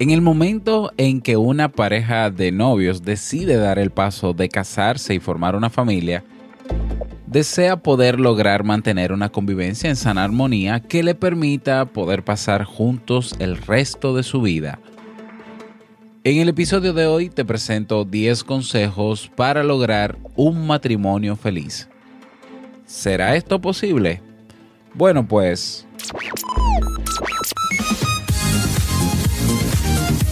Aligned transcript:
En 0.00 0.08
el 0.08 0.22
momento 0.22 0.92
en 0.96 1.20
que 1.20 1.36
una 1.36 1.70
pareja 1.72 2.30
de 2.30 2.52
novios 2.52 3.02
decide 3.02 3.56
dar 3.56 3.78
el 3.78 3.90
paso 3.90 4.32
de 4.32 4.48
casarse 4.48 5.12
y 5.12 5.20
formar 5.20 5.54
una 5.54 5.68
familia, 5.68 6.24
desea 7.26 7.76
poder 7.76 8.18
lograr 8.18 8.64
mantener 8.64 9.12
una 9.12 9.28
convivencia 9.28 9.90
en 9.90 9.96
sana 9.96 10.24
armonía 10.24 10.80
que 10.80 11.02
le 11.02 11.14
permita 11.14 11.84
poder 11.84 12.24
pasar 12.24 12.64
juntos 12.64 13.36
el 13.40 13.58
resto 13.58 14.16
de 14.16 14.22
su 14.22 14.40
vida. 14.40 14.78
En 16.24 16.38
el 16.38 16.48
episodio 16.48 16.94
de 16.94 17.04
hoy 17.04 17.28
te 17.28 17.44
presento 17.44 18.06
10 18.06 18.42
consejos 18.44 19.30
para 19.36 19.62
lograr 19.62 20.16
un 20.34 20.66
matrimonio 20.66 21.36
feliz. 21.36 21.90
¿Será 22.86 23.36
esto 23.36 23.60
posible? 23.60 24.22
Bueno, 24.94 25.28
pues 25.28 25.86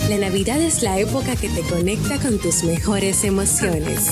La 0.08 0.16
Navidad 0.16 0.58
es 0.58 0.82
la 0.82 0.98
época 0.98 1.36
que 1.36 1.50
te 1.50 1.60
conecta 1.60 2.18
con 2.18 2.38
tus 2.38 2.64
mejores 2.64 3.24
emociones. 3.24 4.06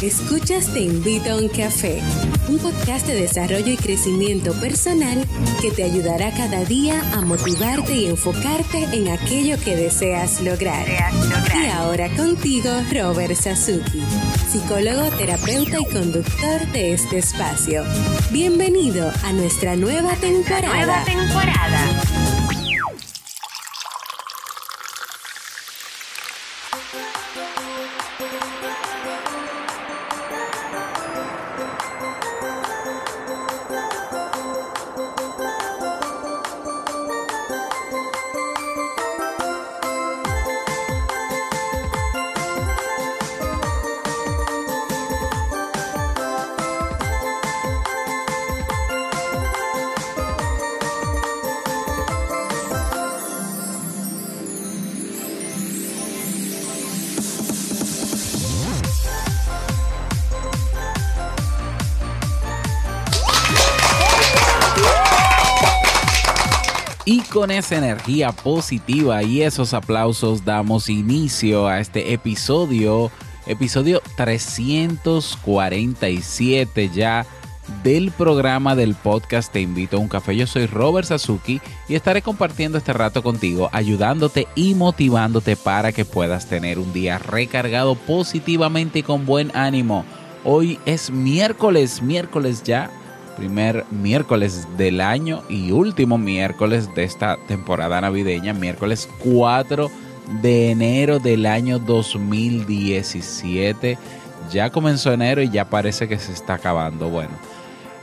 Escuchas 0.00 0.72
Te 0.72 0.78
invito 0.78 1.32
a 1.32 1.36
un 1.38 1.48
café, 1.48 2.00
un 2.48 2.58
podcast 2.58 3.04
de 3.08 3.14
desarrollo 3.14 3.72
y 3.72 3.76
crecimiento 3.76 4.52
personal 4.60 5.26
que 5.60 5.72
te 5.72 5.82
ayudará 5.82 6.30
cada 6.30 6.64
día 6.64 7.02
a 7.14 7.20
motivarte 7.22 7.96
y 7.96 8.06
enfocarte 8.06 8.84
en 8.92 9.08
aquello 9.08 9.58
que 9.58 9.74
deseas 9.74 10.40
lograr. 10.40 10.86
Y 10.88 11.66
ahora 11.66 12.08
contigo, 12.10 12.70
Robert 12.92 13.34
Sasuki, 13.34 14.04
psicólogo, 14.48 15.10
terapeuta 15.16 15.80
y 15.80 15.84
conductor 15.86 16.64
de 16.72 16.92
este 16.92 17.18
espacio. 17.18 17.82
Bienvenido 18.30 19.10
a 19.24 19.32
nuestra 19.32 19.74
nueva 19.74 20.14
temporada. 20.14 20.76
Nueva 20.76 21.04
temporada. 21.04 22.05
Con 67.36 67.50
esa 67.50 67.76
energía 67.76 68.32
positiva 68.32 69.22
y 69.22 69.42
esos 69.42 69.74
aplausos 69.74 70.46
damos 70.46 70.88
inicio 70.88 71.68
a 71.68 71.80
este 71.80 72.14
episodio, 72.14 73.10
episodio 73.46 74.00
347 74.16 76.90
ya 76.94 77.26
del 77.84 78.10
programa 78.12 78.74
del 78.74 78.94
podcast 78.94 79.52
Te 79.52 79.60
invito 79.60 79.98
a 79.98 80.00
un 80.00 80.08
café. 80.08 80.34
Yo 80.34 80.46
soy 80.46 80.64
Robert 80.64 81.08
Sasuki 81.08 81.60
y 81.90 81.94
estaré 81.94 82.22
compartiendo 82.22 82.78
este 82.78 82.94
rato 82.94 83.22
contigo, 83.22 83.68
ayudándote 83.70 84.48
y 84.54 84.74
motivándote 84.74 85.56
para 85.56 85.92
que 85.92 86.06
puedas 86.06 86.46
tener 86.46 86.78
un 86.78 86.94
día 86.94 87.18
recargado 87.18 87.96
positivamente 87.96 89.00
y 89.00 89.02
con 89.02 89.26
buen 89.26 89.54
ánimo. 89.54 90.06
Hoy 90.42 90.78
es 90.86 91.10
miércoles, 91.10 92.00
miércoles 92.00 92.62
ya 92.62 92.90
primer 93.36 93.84
miércoles 93.90 94.66
del 94.76 95.00
año 95.00 95.42
y 95.48 95.70
último 95.70 96.18
miércoles 96.18 96.92
de 96.94 97.04
esta 97.04 97.36
temporada 97.46 98.00
navideña, 98.00 98.54
miércoles 98.54 99.08
4 99.18 99.90
de 100.42 100.70
enero 100.70 101.18
del 101.18 101.46
año 101.46 101.78
2017. 101.78 103.98
Ya 104.50 104.70
comenzó 104.70 105.12
enero 105.12 105.42
y 105.42 105.50
ya 105.50 105.68
parece 105.68 106.08
que 106.08 106.18
se 106.18 106.32
está 106.32 106.54
acabando. 106.54 107.08
Bueno, 107.08 107.32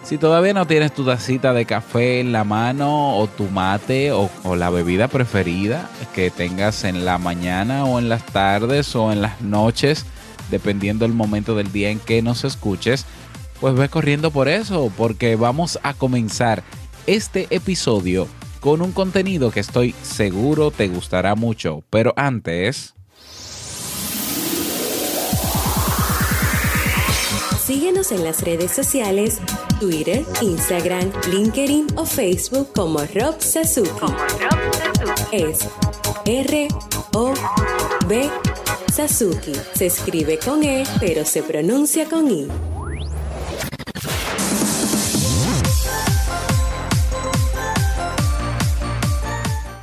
si 0.04 0.18
todavía 0.18 0.54
no 0.54 0.68
tienes 0.68 0.94
tu 0.94 1.06
tacita 1.06 1.54
de 1.54 1.66
café 1.66 2.20
en 2.20 2.32
la 2.32 2.44
mano 2.44 3.18
o 3.18 3.28
tu 3.28 3.46
mate 3.46 4.12
o, 4.12 4.30
o 4.44 4.56
la 4.56 4.70
bebida 4.70 5.08
preferida 5.08 5.90
que 6.14 6.30
tengas 6.30 6.84
en 6.84 7.06
la 7.06 7.18
mañana 7.18 7.86
o 7.86 8.00
en 8.00 8.10
las 8.10 8.26
tardes 8.26 8.96
o 8.96 9.12
en 9.12 9.22
las 9.22 9.42
noches, 9.42 10.06
dependiendo 10.52 11.06
del 11.06 11.14
momento 11.14 11.56
del 11.56 11.72
día 11.72 11.90
en 11.90 12.00
que 12.00 12.22
nos 12.22 12.44
escuches, 12.44 13.06
pues 13.64 13.76
ve 13.76 13.88
corriendo 13.88 14.30
por 14.30 14.50
eso, 14.50 14.92
porque 14.98 15.38
vamos 15.38 15.80
a 15.84 15.94
comenzar 15.94 16.66
este 17.08 17.48
episodio 17.50 18.28
con 18.60 18.82
un 18.82 18.92
contenido 18.92 19.52
que 19.52 19.62
estoy 19.62 19.96
seguro 20.02 20.70
te 20.70 20.90
gustará 20.90 21.34
mucho. 21.36 21.82
Pero 21.90 22.14
antes... 22.18 22.94
Síguenos 27.66 28.12
en 28.12 28.26
las 28.26 28.42
redes 28.42 28.72
sociales, 28.72 29.40
Twitter, 29.80 30.26
Instagram, 30.42 31.10
LinkedIn 31.32 31.88
o 31.96 32.06
Facebook 32.06 32.68
como 32.76 33.00
Rob 33.16 33.40
Sasuki. 33.40 33.90
Como 33.92 34.18
Rob 34.18 34.74
Sasuki. 34.74 35.38
Es 35.38 35.70
R 36.26 36.68
O 37.14 37.34
B 38.10 38.30
Sasuki. 38.92 39.54
Se 39.74 39.86
escribe 39.86 40.38
con 40.38 40.66
E, 40.66 40.84
pero 41.00 41.24
se 41.24 41.42
pronuncia 41.44 42.10
con 42.10 42.30
I. 42.30 42.50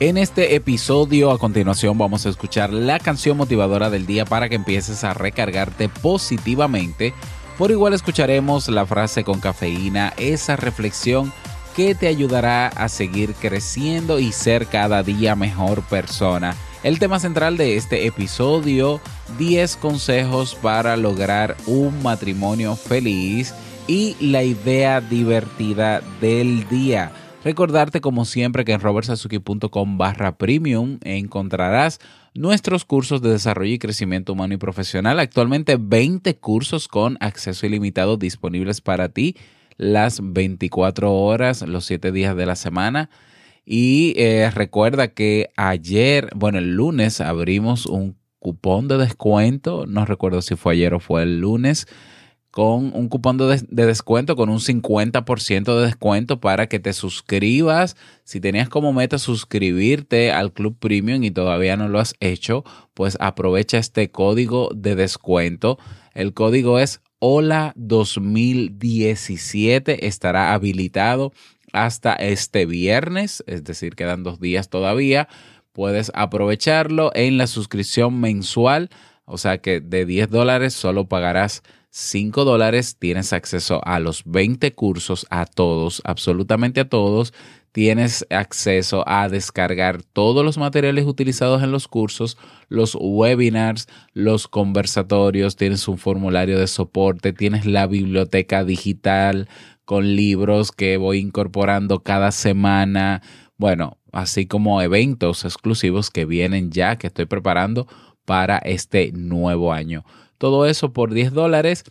En 0.00 0.16
este 0.16 0.54
episodio 0.54 1.30
a 1.30 1.36
continuación 1.36 1.98
vamos 1.98 2.24
a 2.24 2.30
escuchar 2.30 2.72
la 2.72 2.98
canción 2.98 3.36
motivadora 3.36 3.90
del 3.90 4.06
día 4.06 4.24
para 4.24 4.48
que 4.48 4.54
empieces 4.54 5.04
a 5.04 5.12
recargarte 5.12 5.90
positivamente. 5.90 7.12
Por 7.58 7.70
igual 7.70 7.92
escucharemos 7.92 8.68
la 8.68 8.86
frase 8.86 9.24
con 9.24 9.40
cafeína, 9.40 10.14
esa 10.16 10.56
reflexión 10.56 11.30
que 11.76 11.94
te 11.94 12.06
ayudará 12.06 12.68
a 12.68 12.88
seguir 12.88 13.34
creciendo 13.34 14.18
y 14.18 14.32
ser 14.32 14.68
cada 14.68 15.02
día 15.02 15.36
mejor 15.36 15.82
persona. 15.82 16.56
El 16.82 16.98
tema 16.98 17.20
central 17.20 17.58
de 17.58 17.76
este 17.76 18.06
episodio, 18.06 19.02
10 19.38 19.76
consejos 19.76 20.54
para 20.54 20.96
lograr 20.96 21.58
un 21.66 22.02
matrimonio 22.02 22.74
feliz 22.74 23.52
y 23.86 24.16
la 24.18 24.44
idea 24.44 25.02
divertida 25.02 26.00
del 26.22 26.66
día. 26.70 27.12
Recordarte 27.42 28.02
como 28.02 28.26
siempre 28.26 28.66
que 28.66 28.72
en 28.72 28.80
robertsazuki.com 28.80 29.96
barra 29.96 30.36
premium 30.36 30.98
encontrarás 31.02 31.98
nuestros 32.34 32.84
cursos 32.84 33.22
de 33.22 33.30
desarrollo 33.30 33.72
y 33.72 33.78
crecimiento 33.78 34.34
humano 34.34 34.54
y 34.54 34.58
profesional. 34.58 35.18
Actualmente 35.18 35.78
20 35.80 36.36
cursos 36.36 36.86
con 36.86 37.16
acceso 37.20 37.64
ilimitado 37.66 38.18
disponibles 38.18 38.82
para 38.82 39.08
ti 39.08 39.36
las 39.78 40.20
24 40.22 41.14
horas, 41.14 41.62
los 41.62 41.86
7 41.86 42.12
días 42.12 42.36
de 42.36 42.44
la 42.44 42.56
semana. 42.56 43.08
Y 43.64 44.12
eh, 44.18 44.50
recuerda 44.50 45.08
que 45.08 45.50
ayer, 45.56 46.28
bueno, 46.34 46.58
el 46.58 46.74
lunes 46.76 47.22
abrimos 47.22 47.86
un 47.86 48.16
cupón 48.38 48.86
de 48.86 48.98
descuento. 48.98 49.86
No 49.86 50.04
recuerdo 50.04 50.42
si 50.42 50.56
fue 50.56 50.74
ayer 50.74 50.92
o 50.92 51.00
fue 51.00 51.22
el 51.22 51.40
lunes 51.40 51.86
con 52.50 52.92
un 52.94 53.08
cupón 53.08 53.38
de, 53.38 53.86
descuento, 53.86 54.34
con 54.34 54.48
un 54.48 54.58
50% 54.58 55.76
de 55.76 55.86
descuento 55.86 56.40
para 56.40 56.68
que 56.68 56.80
te 56.80 56.92
suscribas. 56.92 57.96
Si 58.24 58.40
tenías 58.40 58.68
como 58.68 58.92
meta 58.92 59.18
suscribirte 59.18 60.32
al 60.32 60.52
Club 60.52 60.76
Premium 60.78 61.22
y 61.22 61.30
todavía 61.30 61.76
no 61.76 61.88
lo 61.88 62.00
has 62.00 62.14
hecho, 62.18 62.64
pues 62.94 63.16
aprovecha 63.20 63.78
este 63.78 64.10
código 64.10 64.70
de 64.74 64.96
descuento. 64.96 65.78
El 66.12 66.34
código 66.34 66.80
es 66.80 67.00
Hola 67.20 67.72
2017. 67.76 70.08
Estará 70.08 70.52
habilitado 70.52 71.32
hasta 71.72 72.14
este 72.14 72.66
viernes, 72.66 73.44
es 73.46 73.62
decir, 73.62 73.94
quedan 73.94 74.24
dos 74.24 74.40
días 74.40 74.70
todavía. 74.70 75.28
Puedes 75.72 76.10
aprovecharlo 76.14 77.12
en 77.14 77.38
la 77.38 77.46
suscripción 77.46 78.20
mensual, 78.20 78.90
o 79.24 79.38
sea 79.38 79.58
que 79.58 79.80
de 79.80 80.04
10 80.04 80.30
dólares 80.30 80.74
solo 80.74 81.06
pagarás 81.06 81.62
5 81.92 82.44
dólares, 82.44 82.96
tienes 82.98 83.32
acceso 83.32 83.80
a 83.84 83.98
los 83.98 84.22
20 84.24 84.72
cursos, 84.74 85.26
a 85.28 85.44
todos, 85.44 86.00
absolutamente 86.04 86.80
a 86.80 86.88
todos. 86.88 87.34
Tienes 87.72 88.26
acceso 88.30 89.04
a 89.08 89.28
descargar 89.28 90.02
todos 90.02 90.44
los 90.44 90.56
materiales 90.56 91.04
utilizados 91.06 91.62
en 91.62 91.72
los 91.72 91.88
cursos, 91.88 92.38
los 92.68 92.96
webinars, 92.98 93.88
los 94.12 94.48
conversatorios, 94.48 95.56
tienes 95.56 95.86
un 95.88 95.98
formulario 95.98 96.58
de 96.58 96.66
soporte, 96.66 97.32
tienes 97.32 97.66
la 97.66 97.86
biblioteca 97.86 98.64
digital 98.64 99.48
con 99.84 100.14
libros 100.14 100.70
que 100.72 100.96
voy 100.96 101.18
incorporando 101.18 102.02
cada 102.04 102.30
semana. 102.30 103.22
bueno, 103.56 103.98
así 104.12 104.46
como 104.46 104.80
eventos 104.80 105.44
exclusivos 105.44 106.10
que 106.10 106.24
vienen 106.24 106.70
ya, 106.70 106.96
que 106.96 107.08
estoy 107.08 107.26
preparando 107.26 107.86
para 108.24 108.58
este 108.58 109.12
nuevo 109.12 109.72
año. 109.72 110.04
Todo 110.40 110.64
eso 110.64 110.94
por 110.94 111.12
10 111.12 111.34
dólares 111.34 111.84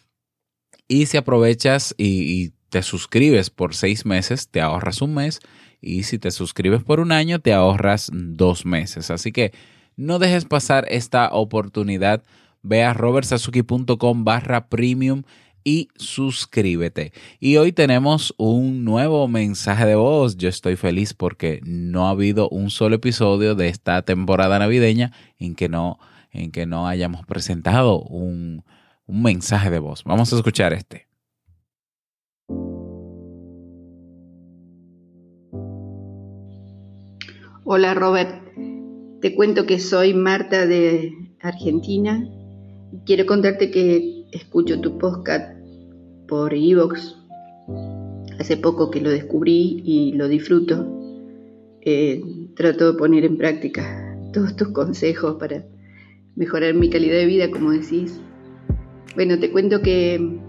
y 0.88 1.06
si 1.06 1.18
aprovechas 1.18 1.94
y, 2.00 2.54
te 2.70 2.84
suscribes 2.84 3.50
por 3.50 3.74
seis 3.74 4.06
meses, 4.06 4.50
te 4.50 4.62
ahorras 4.62 5.02
un 5.02 5.16
mes 5.16 5.40
y 5.82 6.04
si 6.04 6.20
te 6.20 6.30
suscribes 6.30 6.84
por 6.84 7.00
un 7.00 7.12
año, 7.12 7.40
te 7.40 7.52
ahorras 7.52 8.12
dos 8.14 8.64
meses. 8.64 9.10
Así 9.10 9.32
que 9.32 9.54
no 9.98 10.20
dejes 10.20 10.46
pasar 10.46 10.86
esta 10.90 11.30
oportunidad. 11.32 12.24
Ve 12.62 12.84
a 12.84 12.94
robertsazuki.com 12.94 14.24
barra 14.24 14.68
premium 14.68 15.24
y 15.64 15.90
suscríbete. 15.96 17.12
Y 17.40 17.58
hoy 17.58 17.72
tenemos 17.72 18.36
un 18.38 18.84
nuevo 18.84 19.28
mensaje 19.28 19.86
de 19.86 19.96
voz. 19.96 20.38
Yo 20.38 20.50
estoy 20.50 20.76
feliz 20.76 21.16
porque 21.16 21.60
no 21.64 22.08
ha 22.08 22.12
habido 22.12 22.50
un 22.50 22.70
solo 22.70 22.96
episodio 22.96 23.56
de 23.56 23.68
esta 23.68 24.04
temporada 24.04 24.60
navideña 24.60 25.12
en 25.40 25.56
que 25.56 25.70
no, 25.70 26.00
en 26.32 26.52
que 26.52 26.66
no 26.66 26.88
hayamos 26.88 27.26
presentado 27.26 28.02
un, 28.02 28.64
mensaje 29.08 29.70
de 29.70 29.80
voz. 29.80 30.04
Vamos 30.04 30.32
a 30.32 30.36
escuchar 30.36 30.74
este. 30.74 31.08
Hola 37.64 37.94
Robert, 37.94 38.44
te 39.22 39.36
cuento 39.36 39.66
que 39.66 39.80
soy 39.80 40.14
Marta 40.14 40.66
de 40.66 41.12
Argentina 41.42 42.24
quiero 43.06 43.26
contarte 43.26 43.72
que 43.72 44.26
escucho 44.32 44.80
tu 44.82 44.98
podcast 44.98 45.58
por 46.28 46.54
Evox. 46.54 47.16
Hace 48.40 48.58
poco 48.58 48.90
que 48.90 49.02
lo 49.02 49.10
descubrí 49.10 49.82
y 49.86 50.14
lo 50.14 50.28
disfruto. 50.28 50.88
Eh, 51.82 52.22
trato 52.56 52.92
de 52.92 52.98
poner 52.98 53.26
en 53.26 53.38
práctica 53.38 54.18
todos 54.34 54.56
tus 54.56 54.70
consejos 54.70 55.36
para 55.40 55.64
mejorar 56.40 56.74
mi 56.74 56.90
calidad 56.90 57.18
de 57.18 57.26
vida, 57.26 57.52
como 57.52 57.72
decís. 57.72 58.20
Bueno, 59.14 59.38
te 59.38 59.52
cuento 59.52 59.82
que 59.82 60.40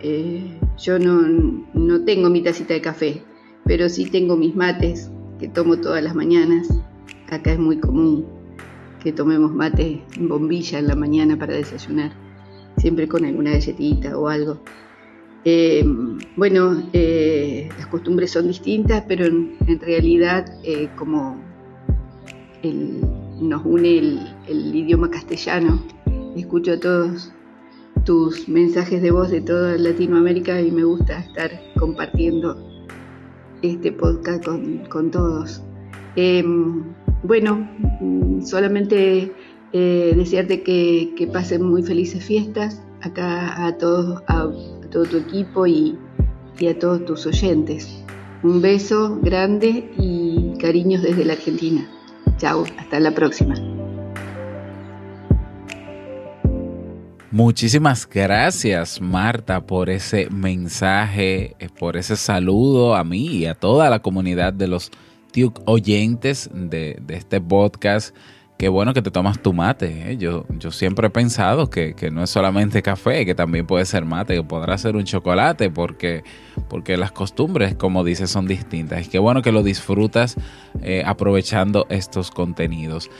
eh, 0.00 0.58
yo 0.78 0.98
no, 0.98 1.20
no 1.74 2.04
tengo 2.04 2.30
mi 2.30 2.42
tacita 2.42 2.72
de 2.72 2.80
café, 2.80 3.22
pero 3.66 3.90
sí 3.90 4.06
tengo 4.06 4.36
mis 4.36 4.56
mates 4.56 5.10
que 5.38 5.46
tomo 5.46 5.76
todas 5.76 6.02
las 6.02 6.14
mañanas. 6.14 6.68
Acá 7.28 7.52
es 7.52 7.58
muy 7.58 7.78
común 7.78 8.26
que 9.02 9.12
tomemos 9.12 9.52
mate 9.52 10.02
en 10.16 10.28
bombilla 10.28 10.78
en 10.78 10.88
la 10.88 10.96
mañana 10.96 11.38
para 11.38 11.54
desayunar, 11.54 12.10
siempre 12.78 13.06
con 13.06 13.26
alguna 13.26 13.50
galletita 13.50 14.18
o 14.18 14.28
algo. 14.28 14.62
Eh, 15.44 15.84
bueno, 16.36 16.88
eh, 16.94 17.68
las 17.76 17.86
costumbres 17.88 18.30
son 18.30 18.48
distintas, 18.48 19.04
pero 19.06 19.26
en, 19.26 19.58
realidad 19.80 20.46
como 20.96 21.36
nos 23.40 23.64
une 23.64 23.98
el, 23.98 24.36
el, 24.48 24.74
idioma 24.74 25.10
castellano, 25.10 25.82
escucho 26.36 26.78
todos 26.78 27.32
tus 28.04 28.48
mensajes 28.48 29.02
de 29.02 29.10
voz 29.10 29.30
de 29.30 29.40
toda 29.40 29.76
Latinoamérica 29.76 30.60
y 30.60 30.70
me 30.70 30.84
gusta 30.84 31.18
estar 31.18 31.50
compartiendo 31.78 32.56
este 33.62 33.92
podcast 33.92 34.44
con, 34.88 35.10
todos. 35.10 35.62
Em, 36.16 36.84
bueno, 37.22 37.68
solamente 38.44 39.32
eh, 39.72 40.14
desearte 40.16 40.62
que, 40.62 41.30
pasen 41.32 41.62
muy 41.62 41.82
felices 41.82 42.24
fiestas 42.24 42.82
acá 43.02 43.66
a 43.66 43.76
todos, 43.76 44.22
a, 44.26 44.48
todo 44.90 45.04
tu 45.04 45.18
equipo 45.18 45.66
y, 45.66 45.98
y 46.58 46.66
a 46.68 46.78
todos 46.78 47.04
tus 47.04 47.26
oyentes. 47.26 48.04
Un 48.42 48.62
beso 48.62 49.18
grande 49.22 49.90
y 49.98 50.56
cariños 50.58 51.02
desde 51.02 51.24
la 51.24 51.34
Argentina. 51.34 51.88
Chao, 52.38 52.64
hasta 52.78 53.00
la 53.00 53.10
próxima. 53.10 53.54
Muchísimas 57.30 58.08
gracias 58.08 59.02
Marta 59.02 59.66
por 59.66 59.90
ese 59.90 60.30
mensaje, 60.30 61.54
eh, 61.58 61.68
por 61.78 61.96
ese 61.96 62.16
saludo 62.16 62.96
a 62.96 63.04
mí 63.04 63.26
y 63.26 63.46
a 63.46 63.54
toda 63.54 63.90
la 63.90 64.00
comunidad 64.00 64.52
de 64.54 64.66
los 64.66 64.90
oyentes 65.66 66.48
de, 66.52 67.00
este 67.08 67.40
podcast. 67.40 68.14
Qué 68.58 68.68
bueno 68.68 68.92
que 68.92 69.02
te 69.02 69.12
tomas 69.12 69.40
tu 69.40 69.52
mate. 69.52 70.10
¿eh? 70.10 70.16
Yo, 70.16 70.44
yo 70.48 70.72
siempre 70.72 71.06
he 71.06 71.10
pensado 71.10 71.70
que, 71.70 71.94
no 72.10 72.24
es 72.24 72.30
solamente 72.30 72.82
café, 72.82 73.24
que 73.24 73.36
también 73.36 73.68
puede 73.68 73.84
ser 73.84 74.04
mate, 74.04 74.34
que 74.34 74.42
podrá 74.42 74.76
ser 74.78 74.96
un 74.96 75.04
chocolate, 75.04 75.70
porque, 75.70 76.24
porque 76.68 76.96
las 76.96 77.12
costumbres, 77.12 77.76
como 77.76 78.02
dices, 78.02 78.30
son 78.30 78.48
distintas. 78.48 79.06
Y 79.06 79.10
qué 79.10 79.20
bueno 79.20 79.42
que 79.42 79.52
lo 79.52 79.62
disfrutas 79.62 80.34
eh, 80.82 81.04
aprovechando 81.06 81.86
estos 81.88 82.32
contenidos. 82.32 83.12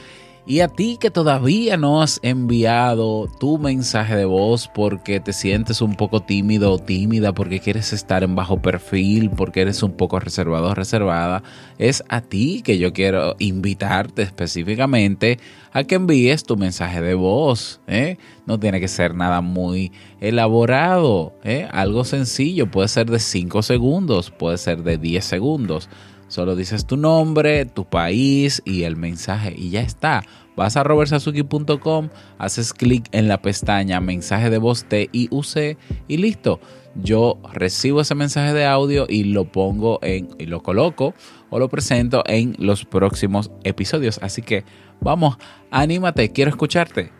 Y 0.50 0.60
a 0.60 0.68
ti 0.68 0.96
que 0.98 1.10
todavía 1.10 1.76
no 1.76 2.00
has 2.00 2.20
enviado 2.22 3.28
tu 3.38 3.58
mensaje 3.58 4.16
de 4.16 4.24
voz 4.24 4.66
porque 4.74 5.20
te 5.20 5.34
sientes 5.34 5.82
un 5.82 5.94
poco 5.94 6.22
tímido 6.22 6.72
o 6.72 6.78
tímida, 6.78 7.34
porque 7.34 7.60
quieres 7.60 7.92
estar 7.92 8.22
en 8.22 8.34
bajo 8.34 8.62
perfil, 8.62 9.28
porque 9.28 9.60
eres 9.60 9.82
un 9.82 9.92
poco 9.92 10.18
reservado 10.18 10.70
o 10.70 10.74
reservada, 10.74 11.42
es 11.76 12.02
a 12.08 12.22
ti 12.22 12.62
que 12.62 12.78
yo 12.78 12.94
quiero 12.94 13.36
invitarte 13.38 14.22
específicamente 14.22 15.38
a 15.70 15.84
que 15.84 15.96
envíes 15.96 16.44
tu 16.44 16.56
mensaje 16.56 17.02
de 17.02 17.12
voz. 17.12 17.82
¿eh? 17.86 18.16
No 18.46 18.58
tiene 18.58 18.80
que 18.80 18.88
ser 18.88 19.14
nada 19.14 19.42
muy 19.42 19.92
elaborado, 20.18 21.34
¿eh? 21.44 21.68
algo 21.70 22.04
sencillo, 22.04 22.70
puede 22.70 22.88
ser 22.88 23.10
de 23.10 23.18
5 23.18 23.60
segundos, 23.60 24.30
puede 24.30 24.56
ser 24.56 24.82
de 24.82 24.96
10 24.96 25.22
segundos 25.26 25.90
Solo 26.28 26.56
dices 26.56 26.86
tu 26.86 26.96
nombre, 26.96 27.64
tu 27.64 27.84
país 27.84 28.62
y 28.64 28.82
el 28.84 28.96
mensaje 28.96 29.54
y 29.56 29.70
ya 29.70 29.80
está. 29.80 30.22
Vas 30.56 30.76
a 30.76 30.82
robertsazuki.com, 30.82 32.08
haces 32.38 32.72
clic 32.72 33.08
en 33.12 33.28
la 33.28 33.40
pestaña 33.40 34.00
mensaje 34.00 34.50
de 34.50 34.58
voz 34.58 34.84
TIUC 34.84 35.78
y 36.08 36.16
listo. 36.16 36.60
Yo 36.94 37.38
recibo 37.52 38.00
ese 38.00 38.14
mensaje 38.14 38.52
de 38.52 38.66
audio 38.66 39.06
y 39.08 39.24
lo 39.24 39.50
pongo 39.50 40.00
en 40.02 40.28
y 40.38 40.46
lo 40.46 40.62
coloco 40.62 41.14
o 41.48 41.58
lo 41.58 41.68
presento 41.68 42.24
en 42.26 42.56
los 42.58 42.84
próximos 42.84 43.50
episodios. 43.62 44.18
Así 44.20 44.42
que 44.42 44.64
vamos, 45.00 45.36
anímate, 45.70 46.32
quiero 46.32 46.50
escucharte. 46.50 47.12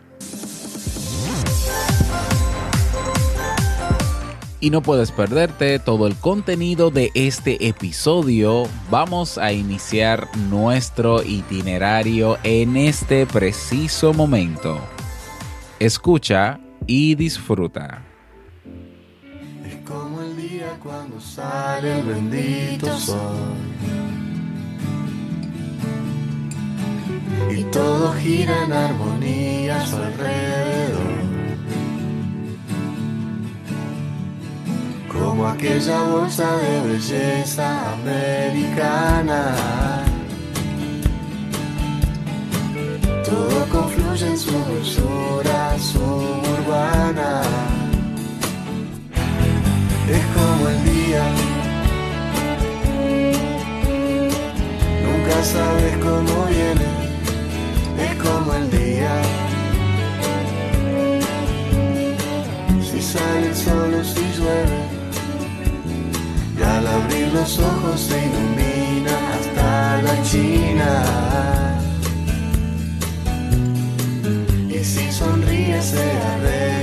Y 4.59 4.69
no 4.69 4.81
puedes 4.81 5.11
perderte 5.11 5.79
todo 5.79 6.07
el 6.07 6.15
contenido 6.15 6.91
de 6.91 7.11
este 7.13 7.67
episodio. 7.67 8.67
Vamos 8.89 9.37
a 9.37 9.53
iniciar 9.53 10.27
nuestro 10.49 11.23
itinerario 11.23 12.37
en 12.43 12.75
este 12.77 13.25
preciso 13.25 14.13
momento. 14.13 14.79
Escucha 15.79 16.59
y 16.87 17.15
disfruta. 17.15 18.03
Es 19.65 19.75
como 19.87 20.21
el 20.21 20.35
día 20.35 20.77
cuando 20.83 21.21
sale 21.21 21.99
el 21.99 22.05
bendito 22.05 22.97
sol. 22.97 23.55
Y 27.49 27.63
todo 27.65 28.13
gira 28.13 28.65
en 28.65 28.73
armonía 28.73 29.81
a 29.81 29.87
su 29.87 29.95
alrededor. 29.95 31.18
Como 35.11 35.47
aquella 35.47 36.01
bolsa 36.03 36.45
de 36.57 36.81
belleza 36.87 37.93
americana. 37.93 39.55
Todo 43.25 43.65
confluye 43.71 44.27
en 44.27 44.37
su 44.37 44.51
dulzura 44.51 45.77
suburbana. 45.79 47.41
Es 50.09 50.25
como 50.35 50.69
el 50.69 50.83
día. 50.85 51.23
Nunca 55.05 55.43
sabes 55.43 55.97
cómo 55.97 56.45
viene. 56.45 56.87
Es 58.05 58.15
como 58.23 58.53
el 58.53 58.69
día. 58.71 59.38
Los 67.33 67.59
ojos 67.59 67.99
se 67.99 68.25
ilumina 68.25 69.11
hasta 69.33 70.01
la 70.01 70.23
China. 70.23 71.03
Y 74.69 74.83
si 74.83 75.11
sonríe 75.11 75.81
se 75.81 76.11
arregla 76.33 76.78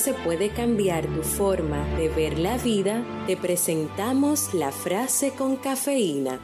frase 0.00 0.18
puede 0.24 0.48
cambiar 0.48 1.04
tu 1.06 1.22
forma 1.22 1.84
de 1.98 2.08
ver 2.08 2.38
la 2.38 2.56
vida, 2.56 3.04
te 3.26 3.36
presentamos 3.36 4.54
la 4.54 4.72
frase 4.72 5.32
con 5.32 5.56
cafeína. 5.56 6.38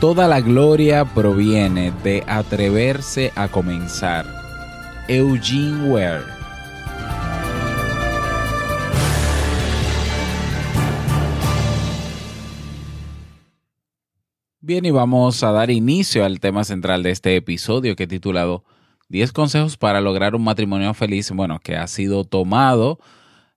Toda 0.00 0.28
la 0.28 0.40
gloria 0.40 1.04
proviene 1.04 1.92
de 2.04 2.22
atreverse 2.28 3.32
a 3.34 3.48
comenzar. 3.48 4.24
Eugene 5.08 5.90
Ware 5.90 6.41
Bien, 14.72 14.86
y 14.86 14.90
vamos 14.90 15.42
a 15.42 15.52
dar 15.52 15.70
inicio 15.70 16.24
al 16.24 16.40
tema 16.40 16.64
central 16.64 17.02
de 17.02 17.10
este 17.10 17.36
episodio 17.36 17.94
que 17.94 18.04
he 18.04 18.06
titulado 18.06 18.64
10 19.10 19.32
consejos 19.32 19.76
para 19.76 20.00
lograr 20.00 20.34
un 20.34 20.44
matrimonio 20.44 20.94
feliz, 20.94 21.30
bueno, 21.30 21.60
que 21.62 21.76
ha 21.76 21.86
sido 21.86 22.24
tomado, 22.24 22.98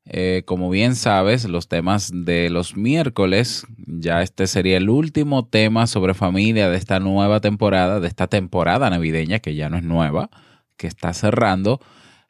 eh, 0.03 0.43
como 0.45 0.69
bien 0.69 0.93
sabes, 0.93 1.45
los 1.45 1.69
temas 1.69 2.11
de 2.13 2.49
los 2.49 2.75
miércoles, 2.75 3.65
ya 3.77 4.23
este 4.23 4.45
sería 4.45 4.75
el 4.75 4.89
último 4.89 5.47
tema 5.47 5.87
sobre 5.87 6.13
familia 6.15 6.69
de 6.69 6.75
esta 6.75 6.99
nueva 6.99 7.39
temporada, 7.39 8.01
de 8.01 8.09
esta 8.09 8.27
temporada 8.27 8.89
navideña, 8.89 9.39
que 9.39 9.55
ya 9.55 9.69
no 9.69 9.77
es 9.77 9.83
nueva, 9.83 10.29
que 10.75 10.87
está 10.87 11.13
cerrando. 11.13 11.79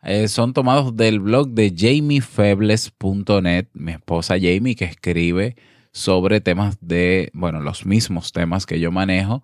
Eh, 0.03 0.27
son 0.27 0.53
tomados 0.53 0.95
del 0.95 1.21
blog 1.21 1.47
de 1.49 1.73
jamiefebles.net, 1.75 3.65
mi 3.73 3.93
esposa 3.93 4.35
Jamie, 4.39 4.75
que 4.75 4.85
escribe 4.85 5.55
sobre 5.95 6.41
temas 6.41 6.77
de, 6.81 7.29
bueno, 7.33 7.61
los 7.61 7.85
mismos 7.85 8.33
temas 8.33 8.65
que 8.65 8.81
yo 8.81 8.91
manejo, 8.91 9.43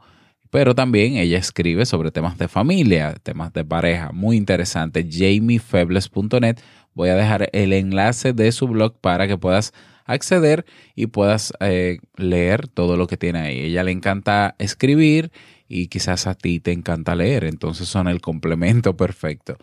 pero 0.49 0.75
también 0.75 1.15
ella 1.15 1.37
escribe 1.37 1.85
sobre 1.85 2.11
temas 2.11 2.37
de 2.37 2.49
familia, 2.49 3.15
temas 3.23 3.53
de 3.53 3.63
pareja, 3.63 4.11
muy 4.11 4.35
interesante, 4.35 5.07
jamiefebles.net. 5.09 6.59
Voy 6.93 7.07
a 7.07 7.15
dejar 7.15 7.49
el 7.53 7.71
enlace 7.71 8.33
de 8.33 8.51
su 8.51 8.67
blog 8.67 8.99
para 8.99 9.29
que 9.29 9.37
puedas 9.37 9.71
acceder 10.03 10.65
y 10.93 11.07
puedas 11.07 11.53
eh, 11.61 11.99
leer 12.17 12.67
todo 12.67 12.97
lo 12.97 13.07
que 13.07 13.15
tiene 13.15 13.39
ahí. 13.39 13.59
ella 13.59 13.85
le 13.85 13.91
encanta 13.91 14.55
escribir 14.59 15.31
y 15.69 15.87
quizás 15.87 16.27
a 16.27 16.35
ti 16.35 16.59
te 16.59 16.73
encanta 16.73 17.15
leer, 17.15 17.45
entonces 17.45 17.87
son 17.87 18.09
el 18.09 18.19
complemento 18.19 18.97
perfecto. 18.97 19.55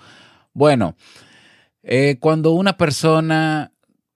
Bueno, 0.55 0.97
eh, 1.83 2.17
cuando 2.19 2.53
una 2.53 2.79
persona 2.79 3.73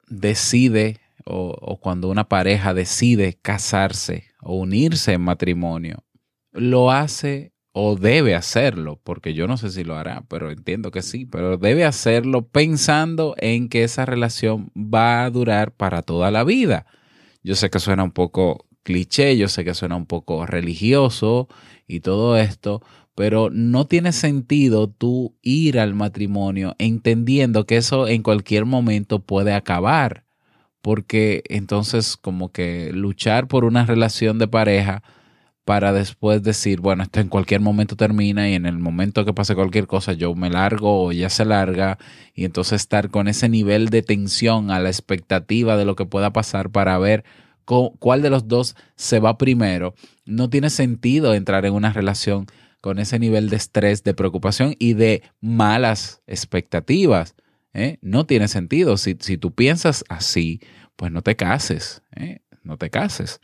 decide 0.09 1.02
o, 1.25 1.79
cuando 1.81 2.09
una 2.09 2.29
pareja 2.29 2.75
decide 2.75 3.39
casarse 3.41 4.25
o 4.41 4.57
unirse 4.57 5.13
en 5.13 5.23
matrimonio, 5.23 6.05
lo 6.53 6.91
hace 6.91 7.53
o 7.73 7.97
debe 7.97 8.35
hacerlo, 8.35 9.01
porque 9.03 9.33
yo 9.33 9.47
no 9.47 9.57
sé 9.57 9.71
si 9.71 9.83
lo 9.83 9.97
hará, 9.97 10.25
pero 10.29 10.51
entiendo 10.51 10.91
que 10.91 11.01
sí, 11.01 11.25
pero 11.25 11.57
debe 11.57 11.85
hacerlo 11.85 12.47
pensando 12.47 13.35
en 13.39 13.69
que 13.69 13.85
esa 13.85 14.05
relación 14.05 14.71
va 14.77 15.25
a 15.25 15.31
durar 15.31 15.73
para 15.73 16.03
toda 16.03 16.31
la 16.31 16.45
vida. 16.45 16.87
Yo 17.43 17.55
sé 17.55 17.71
que 17.71 17.79
suena 17.79 18.05
un 18.05 18.13
poco 18.13 18.67
cliché, 18.83 19.37
yo 19.37 19.49
sé 19.49 19.65
que 19.65 19.75
suena 19.75 19.97
un 19.97 20.07
poco 20.07 20.45
religioso 20.45 21.49
y 21.87 22.01
todo 22.01 22.37
esto, 22.37 22.83
pero 23.15 23.51
no 23.51 23.87
tiene 23.87 24.13
sentido 24.13 24.89
tú 24.89 25.37
ir 25.43 25.79
al 25.79 25.95
matrimonio 25.95 26.75
entendiendo 26.79 27.67
que 27.67 27.77
eso 27.77 28.09
en 28.09 28.23
cualquier 28.23 28.65
momento 28.65 29.21
puede 29.21 29.55
acabar 29.55 30.25
porque 30.83 31.43
entonces 31.49 32.17
como 32.17 32.51
que 32.53 32.91
luchar 32.93 33.49
por 33.49 33.65
una 33.65 33.87
relación 33.87 34.39
de 34.39 34.49
pareja 34.49 35.03
para 35.65 35.93
después 35.93 36.43
decir, 36.43 36.81
bueno, 36.81 37.05
esto 37.05 37.21
en 37.21 37.29
cualquier 37.29 37.61
momento 37.61 37.97
termina 37.97 38.49
y 38.51 38.55
en 38.55 38.67
el 38.67 38.79
momento 38.79 39.25
que 39.25 39.33
pase 39.33 39.55
cualquier 39.55 39.87
cosa 39.87 40.13
yo 40.13 40.35
me 40.35 40.51
largo 40.51 41.05
o 41.05 41.13
ya 41.13 41.31
se 41.31 41.45
larga 41.45 41.99
y 42.35 42.45
entonces 42.45 42.83
estar 42.83 43.11
con 43.11 43.29
ese 43.29 43.49
nivel 43.49 43.89
de 43.89 44.03
tensión 44.03 44.73
a 44.73 44.81
la 44.81 44.89
expectativa 44.89 45.77
de 45.77 45.85
lo 45.85 45.95
que 45.95 46.05
pueda 46.05 46.33
pasar 46.33 46.71
para 46.71 46.99
ver 46.99 47.25
cuál 47.65 48.23
de 48.23 48.31
los 48.31 48.49
dos 48.49 48.77
se 48.97 49.21
va 49.21 49.39
primero, 49.39 49.95
no 50.25 50.51
tiene 50.51 50.69
sentido 50.69 51.35
entrar 51.35 51.65
en 51.65 51.75
una 51.75 51.93
relación 51.93 52.47
con 52.81 52.99
ese 52.99 53.19
nivel 53.19 53.49
de 53.49 53.57
estrés, 53.57 54.03
de 54.03 54.15
preocupación 54.15 54.75
y 54.79 54.95
de 54.95 55.23
malas 55.41 56.21
expectativas. 56.27 57.37
¿Eh? 57.75 57.99
No 58.03 58.27
tiene 58.27 58.49
sentido. 58.49 58.97
Si, 58.97 59.17
si, 59.21 59.39
tú 59.39 59.53
piensas 59.53 60.05
así, 60.09 60.61
pues 60.97 61.13
no 61.13 61.23
te 61.23 61.37
cases, 61.37 62.03
¿eh? 62.15 62.41
no 62.63 62.77
te 62.77 62.91
cases. 62.91 63.41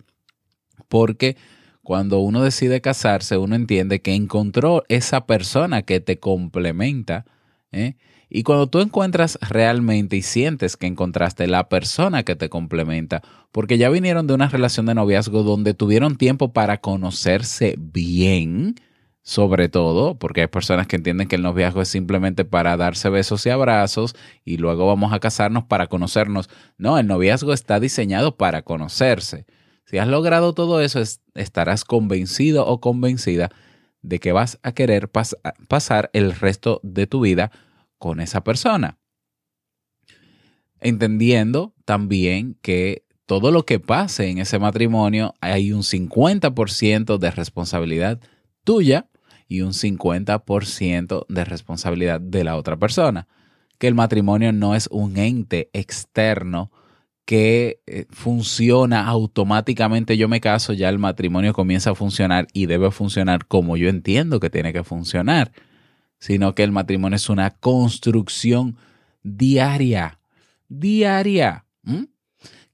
Porque 0.88 1.36
cuando 1.82 2.20
uno 2.20 2.42
decide 2.42 2.80
casarse, 2.80 3.38
uno 3.38 3.56
entiende 3.56 4.02
que 4.02 4.14
encontró 4.14 4.84
esa 4.88 5.26
persona 5.26 5.82
que 5.82 6.00
te 6.00 6.18
complementa. 6.18 7.24
¿eh? 7.72 7.96
Y 8.28 8.42
cuando 8.42 8.66
tú 8.66 8.80
encuentras 8.80 9.38
realmente 9.40 10.16
y 10.16 10.22
sientes 10.22 10.76
que 10.76 10.86
encontraste 10.86 11.46
la 11.46 11.68
persona 11.68 12.24
que 12.24 12.36
te 12.36 12.50
complementa, 12.50 13.22
porque 13.52 13.78
ya 13.78 13.88
vinieron 13.88 14.26
de 14.26 14.34
una 14.34 14.48
relación 14.48 14.84
de 14.86 14.94
noviazgo 14.94 15.42
donde 15.42 15.72
tuvieron 15.72 16.16
tiempo 16.16 16.52
para 16.52 16.78
conocerse 16.78 17.74
bien, 17.78 18.74
sobre 19.28 19.68
todo 19.68 20.18
porque 20.18 20.40
hay 20.40 20.46
personas 20.46 20.86
que 20.86 20.96
entienden 20.96 21.28
que 21.28 21.36
el 21.36 21.42
noviazgo 21.42 21.82
es 21.82 21.88
simplemente 21.88 22.46
para 22.46 22.78
darse 22.78 23.10
besos 23.10 23.44
y 23.44 23.50
abrazos 23.50 24.16
y 24.42 24.56
luego 24.56 24.86
vamos 24.86 25.12
a 25.12 25.20
casarnos 25.20 25.64
para 25.64 25.88
conocernos. 25.88 26.48
No, 26.78 26.98
el 26.98 27.06
noviazgo 27.06 27.52
está 27.52 27.78
diseñado 27.78 28.38
para 28.38 28.62
conocerse. 28.62 29.44
Si 29.84 29.98
has 29.98 30.08
logrado 30.08 30.54
todo 30.54 30.80
eso, 30.80 31.02
estarás 31.34 31.84
convencido 31.84 32.66
o 32.66 32.80
convencida 32.80 33.50
de 34.00 34.18
que 34.18 34.32
vas 34.32 34.58
a 34.62 34.72
querer 34.72 35.10
pasar 35.10 36.08
el 36.14 36.34
resto 36.34 36.80
de 36.82 37.06
tu 37.06 37.20
vida 37.20 37.50
con 37.98 38.20
esa 38.20 38.42
persona. 38.42 38.96
Entendiendo 40.80 41.74
también 41.84 42.56
que 42.62 43.04
todo 43.26 43.50
lo 43.50 43.66
que 43.66 43.78
pase 43.78 44.30
en 44.30 44.38
ese 44.38 44.58
matrimonio 44.58 45.34
hay 45.42 45.72
un 45.72 45.82
50% 45.82 47.18
de 47.18 47.30
responsabilidad 47.30 48.20
tuya 48.64 49.06
y 49.48 49.62
un 49.62 49.72
50% 49.72 51.26
de 51.28 51.44
responsabilidad 51.44 52.20
de 52.20 52.44
la 52.44 52.56
otra 52.56 52.76
persona. 52.76 53.26
Que 53.78 53.88
el 53.88 53.94
matrimonio 53.94 54.52
no 54.52 54.74
es 54.74 54.88
un 54.92 55.16
ente 55.16 55.70
externo 55.72 56.70
que 57.28 57.80
eh, 57.86 58.06
funciona 58.10 59.06
automáticamente. 59.06 60.16
Yo 60.16 60.28
me 60.28 60.40
caso, 60.40 60.72
ya 60.72 60.88
el 60.88 60.98
matrimonio 60.98 61.52
comienza 61.52 61.90
a 61.90 61.94
funcionar 61.94 62.46
y 62.52 62.66
debe 62.66 62.90
funcionar 62.90 63.46
como 63.46 63.76
yo 63.76 63.88
entiendo 63.88 64.40
que 64.40 64.50
tiene 64.50 64.72
que 64.72 64.82
funcionar, 64.82 65.52
sino 66.18 66.54
que 66.54 66.62
el 66.62 66.72
matrimonio 66.72 67.16
es 67.16 67.28
una 67.28 67.50
construcción 67.50 68.76
diaria, 69.22 70.18
diaria. 70.68 71.64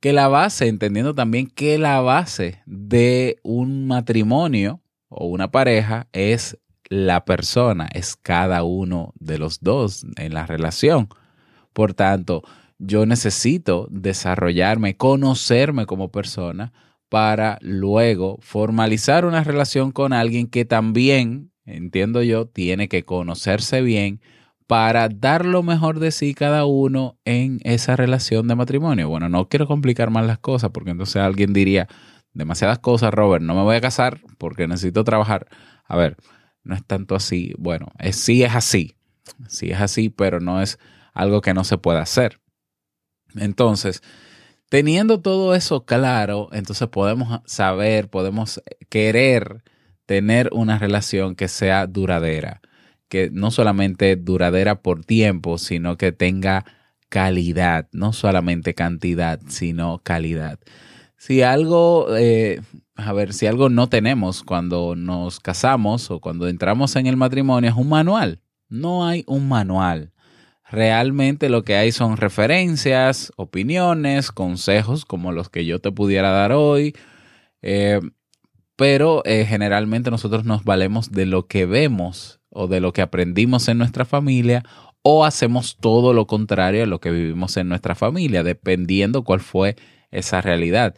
Que 0.01 0.13
la 0.13 0.29
base, 0.29 0.69
entendiendo 0.69 1.15
también 1.15 1.49
que 1.49 1.77
la 1.79 2.01
base 2.01 2.61
de 2.65 3.39
un 3.43 3.87
matrimonio 3.87 4.81
o 5.09 5.27
una 5.27 5.51
pareja 5.51 6.07
es 6.13 6.59
la 6.95 7.25
persona, 7.25 7.89
es 7.93 8.15
cada 8.15 8.63
uno 8.63 9.13
de 9.19 9.39
los 9.39 9.61
dos 9.61 10.07
en 10.17 10.33
la 10.33 10.47
relación. 10.47 11.09
Por 11.73 11.93
tanto, 11.93 12.45
yo 12.79 13.05
necesito 13.05 13.89
desarrollarme, 13.91 14.97
conocerme 14.97 15.87
como 15.87 16.13
persona 16.13 16.73
para 17.09 17.59
luego 17.61 18.39
formalizar 18.41 19.25
una 19.25 19.43
relación 19.43 19.91
con 19.91 20.13
alguien 20.13 20.47
que 20.47 20.65
también, 20.65 21.51
entiendo 21.67 22.23
yo, 22.23 22.47
tiene 22.47 22.89
que 22.89 23.05
conocerse 23.05 23.83
bien 23.83 24.21
para 24.69 25.09
dar 25.09 25.45
lo 25.45 25.63
mejor 25.65 25.99
de 25.99 26.13
sí 26.13 26.33
cada 26.33 26.65
uno 26.65 27.19
en 27.25 27.61
esa 27.65 27.97
relación 27.97 28.47
de 28.47 28.55
matrimonio. 28.55 29.09
Bueno, 29.09 29.29
no 29.29 29.49
quiero 29.49 29.67
complicar 29.67 30.11
más 30.11 30.27
las 30.27 30.39
cosas 30.39 30.71
porque 30.71 30.91
entonces 30.91 31.17
alguien 31.17 31.53
diría 31.53 31.89
demasiadas 32.33 32.79
cosas, 32.79 33.13
Robert, 33.13 33.45
no 33.45 33.55
me 33.55 33.63
voy 33.63 33.77
a 33.77 33.81
casar 33.81 34.21
porque 34.39 34.69
necesito 34.69 35.03
trabajar. 35.05 35.49
A 35.87 35.97
ver, 35.97 36.17
no 36.65 36.75
es 36.75 36.85
tanto 36.85 37.15
así. 37.15 37.53
Bueno, 37.59 37.93
es, 37.99 38.17
sí 38.17 38.43
es 38.43 38.55
así, 38.55 38.97
sí 39.49 39.71
es 39.71 39.81
así, 39.81 40.11
pero 40.11 40.41
no 40.41 40.61
es 40.61 40.79
algo 41.13 41.41
que 41.41 41.55
no 41.55 41.65
se 41.65 41.79
pueda 41.79 42.03
hacer. 42.03 42.41
Entonces, 43.37 44.03
teniendo 44.69 45.21
todo 45.21 45.55
eso 45.55 45.85
claro, 45.85 46.49
entonces 46.53 46.89
podemos 46.89 47.41
saber, 47.47 48.09
podemos 48.09 48.63
querer 48.89 49.63
tener 50.07 50.51
una 50.53 50.79
relación 50.79 51.35
que 51.35 51.49
sea 51.49 51.87
duradera, 51.87 52.61
que 53.09 53.31
no 53.33 53.51
solamente 53.51 54.17
duradera 54.17 54.83
por 54.83 55.05
tiempo, 55.05 55.59
sino 55.59 55.97
que 55.97 56.13
tenga 56.13 56.65
calidad, 57.09 57.89
no 57.93 58.13
solamente 58.13 58.75
cantidad, 58.75 59.41
sino 59.49 60.01
calidad. 60.03 60.59
Si 61.17 61.43
algo, 61.43 62.09
eh, 62.17 62.61
a 62.97 63.13
ver, 63.13 63.33
si 63.33 63.47
algo 63.47 63.69
no 63.69 63.89
tenemos 63.89 64.43
cuando 64.43 64.95
nos 64.97 65.41
casamos 65.41 66.11
o 66.11 66.21
cuando 66.21 66.49
entramos 66.49 66.95
en 66.97 67.07
el 67.07 67.17
matrimonio 67.17 67.71
es 67.71 67.77
un 67.77 67.89
manual. 67.89 68.41
No 68.69 69.07
hay 69.07 69.25
un 69.27 69.49
manual. 69.49 70.13
Realmente 70.71 71.49
lo 71.49 71.63
que 71.63 71.77
hay 71.77 71.93
son 71.93 72.17
referencias, 72.17 73.33
opiniones, 73.37 74.33
consejos 74.33 75.05
como 75.05 75.33
los 75.33 75.49
que 75.49 75.65
yo 75.65 75.81
te 75.81 75.93
pudiera 75.93 76.31
dar 76.31 76.53
hoy. 76.53 76.95
Eh, 77.63 78.01
pero 78.77 79.23
eh, 79.25 79.45
generalmente 79.49 80.11
nosotros 80.11 80.45
nos 80.45 80.65
valemos 80.65 81.11
de 81.11 81.27
lo 81.27 81.47
que 81.47 81.67
vemos 81.67 82.41
o 82.51 82.69
de 82.69 82.81
lo 82.81 82.93
que 82.93 83.03
aprendimos 83.03 83.69
en 83.69 83.79
nuestra 83.79 84.05
familia 84.05 84.65
o 85.03 85.25
hacemos 85.25 85.77
todo 85.77 86.13
lo 86.13 86.27
contrario 86.27 86.85
a 86.85 86.87
lo 86.87 87.01
que 87.01 87.11
vivimos 87.11 87.57
en 87.57 87.69
nuestra 87.69 87.95
familia, 87.95 88.43
dependiendo 88.43 89.23
cuál 89.23 89.41
fue 89.41 89.77
esa 90.11 90.41
realidad. 90.41 90.95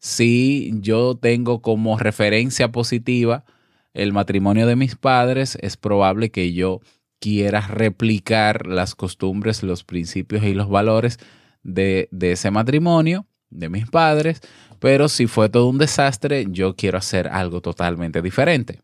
Si 0.00 0.72
yo 0.80 1.14
tengo 1.14 1.60
como 1.60 1.98
referencia 1.98 2.72
positiva 2.72 3.44
el 3.92 4.12
matrimonio 4.12 4.66
de 4.66 4.76
mis 4.76 4.96
padres, 4.96 5.58
es 5.60 5.76
probable 5.76 6.30
que 6.30 6.52
yo 6.52 6.80
quiera 7.20 7.60
replicar 7.60 8.66
las 8.66 8.94
costumbres, 8.94 9.62
los 9.62 9.84
principios 9.84 10.42
y 10.44 10.54
los 10.54 10.70
valores 10.70 11.18
de, 11.62 12.08
de 12.10 12.32
ese 12.32 12.50
matrimonio 12.50 13.26
de 13.50 13.68
mis 13.68 13.88
padres, 13.90 14.40
pero 14.78 15.08
si 15.08 15.26
fue 15.26 15.50
todo 15.50 15.68
un 15.68 15.76
desastre, 15.76 16.46
yo 16.48 16.74
quiero 16.74 16.96
hacer 16.96 17.28
algo 17.28 17.60
totalmente 17.60 18.22
diferente. 18.22 18.80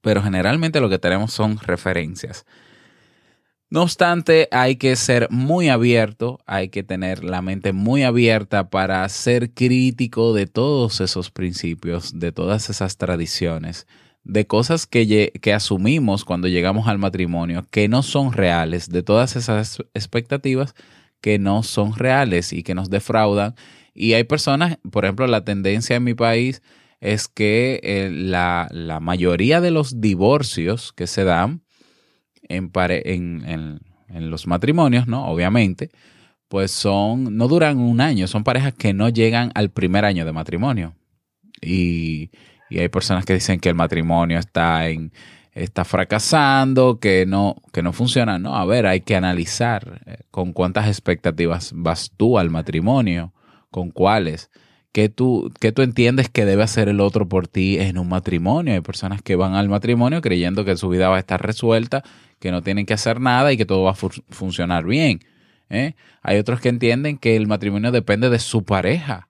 Pero 0.00 0.22
generalmente 0.22 0.80
lo 0.80 0.88
que 0.88 0.98
tenemos 0.98 1.32
son 1.32 1.58
referencias. 1.58 2.44
No 3.70 3.82
obstante, 3.82 4.48
hay 4.50 4.76
que 4.76 4.96
ser 4.96 5.28
muy 5.30 5.68
abierto, 5.68 6.40
hay 6.46 6.70
que 6.70 6.82
tener 6.82 7.22
la 7.22 7.42
mente 7.42 7.72
muy 7.72 8.02
abierta 8.02 8.70
para 8.70 9.06
ser 9.10 9.52
crítico 9.52 10.32
de 10.32 10.46
todos 10.46 11.02
esos 11.02 11.30
principios, 11.30 12.18
de 12.18 12.32
todas 12.32 12.70
esas 12.70 12.96
tradiciones, 12.96 13.86
de 14.24 14.46
cosas 14.46 14.86
que, 14.86 15.32
que, 15.40 15.52
asumimos 15.52 16.24
cuando 16.24 16.48
llegamos 16.48 16.88
al 16.88 16.98
matrimonio, 16.98 17.66
que 17.70 17.88
no 17.88 18.02
son 18.02 18.32
reales, 18.32 18.88
de 18.88 19.02
todas 19.02 19.36
esas 19.36 19.82
expectativas 19.92 20.74
que 21.20 21.38
no 21.38 21.62
son 21.62 21.94
reales 21.94 22.54
y 22.54 22.62
que 22.62 22.74
nos 22.74 22.88
defraudan. 22.88 23.54
Y 23.92 24.14
hay 24.14 24.24
personas, 24.24 24.78
por 24.90 25.04
ejemplo, 25.04 25.26
la 25.26 25.44
tendencia 25.44 25.96
en 25.96 26.04
mi 26.04 26.14
país 26.14 26.62
es 27.00 27.28
que 27.28 27.80
eh, 27.82 28.10
la, 28.10 28.68
mayoría 29.00 29.60
de 29.60 29.70
los 29.70 30.00
divorcios 30.00 30.92
que 30.92 31.06
se 31.06 31.24
dan 31.24 31.62
en, 32.48 32.70
en, 32.74 33.80
en, 34.08 34.30
los 34.30 34.46
matrimonios, 34.46 35.06
¿no? 35.06 35.26
Obviamente, 35.26 35.90
pues 36.48 36.70
son, 36.70 37.36
no 37.36 37.48
duran 37.48 37.78
un 37.78 38.00
año, 38.00 38.26
son 38.26 38.44
parejas 38.44 38.74
que 38.74 38.92
no 38.92 39.08
llegan 39.08 39.50
al 39.54 39.70
primer 39.70 40.04
año 40.04 40.24
de 40.24 40.32
matrimonio. 40.32 40.94
Y, 41.60 42.30
y 42.70 42.78
hay 42.78 42.88
personas 42.88 43.24
que 43.24 43.34
dicen 43.34 43.60
que 43.60 43.68
el 43.68 43.74
matrimonio 43.74 44.38
está 44.38 44.88
en, 44.88 45.12
está 45.62 45.84
fracasando, 45.84 46.98
que 47.00 47.26
no, 47.26 47.56
que 47.72 47.82
no 47.82 47.92
funciona. 47.92 48.38
No, 48.38 48.56
a 48.56 48.64
ver, 48.64 48.86
hay 48.86 49.00
que 49.00 49.16
analizar 49.16 50.02
eh, 50.06 50.18
con 50.30 50.52
cuántas 50.52 50.86
expectativas 50.86 51.72
vas 51.74 52.12
tú 52.16 52.38
al 52.38 52.50
matrimonio, 52.50 53.32
con 53.70 53.90
cuáles. 53.90 54.50
¿Qué 54.98 55.08
tú, 55.08 55.52
tú 55.74 55.82
entiendes 55.82 56.28
que 56.28 56.44
debe 56.44 56.64
hacer 56.64 56.88
el 56.88 56.98
otro 56.98 57.28
por 57.28 57.46
ti 57.46 57.78
en 57.78 57.98
un 57.98 58.08
matrimonio? 58.08 58.74
Hay 58.74 58.80
personas 58.80 59.22
que 59.22 59.36
van 59.36 59.54
al 59.54 59.68
matrimonio 59.68 60.20
creyendo 60.20 60.64
que 60.64 60.76
su 60.76 60.88
vida 60.88 61.08
va 61.08 61.18
a 61.18 61.20
estar 61.20 61.40
resuelta, 61.40 62.02
que 62.40 62.50
no 62.50 62.62
tienen 62.62 62.84
que 62.84 62.94
hacer 62.94 63.20
nada 63.20 63.52
y 63.52 63.56
que 63.56 63.64
todo 63.64 63.84
va 63.84 63.92
a 63.92 63.94
funcionar 63.94 64.84
bien. 64.86 65.20
¿eh? 65.70 65.94
Hay 66.20 66.38
otros 66.38 66.60
que 66.60 66.68
entienden 66.68 67.16
que 67.16 67.36
el 67.36 67.46
matrimonio 67.46 67.92
depende 67.92 68.28
de 68.28 68.40
su 68.40 68.64
pareja 68.64 69.28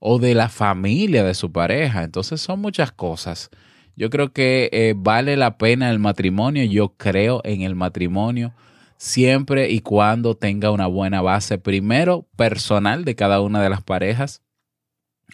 o 0.00 0.18
de 0.18 0.34
la 0.34 0.50
familia 0.50 1.24
de 1.24 1.32
su 1.32 1.50
pareja. 1.50 2.02
Entonces 2.02 2.42
son 2.42 2.60
muchas 2.60 2.92
cosas 2.92 3.48
yo 3.96 4.10
creo 4.10 4.32
que 4.32 4.68
eh, 4.72 4.94
vale 4.96 5.36
la 5.36 5.58
pena 5.58 5.90
el 5.90 5.98
matrimonio. 5.98 6.64
Yo 6.64 6.94
creo 6.96 7.40
en 7.44 7.62
el 7.62 7.74
matrimonio 7.74 8.54
siempre 8.96 9.70
y 9.70 9.80
cuando 9.80 10.36
tenga 10.36 10.70
una 10.70 10.86
buena 10.86 11.22
base, 11.22 11.58
primero 11.58 12.26
personal 12.36 13.04
de 13.04 13.14
cada 13.14 13.40
una 13.40 13.62
de 13.62 13.70
las 13.70 13.82
parejas 13.82 14.42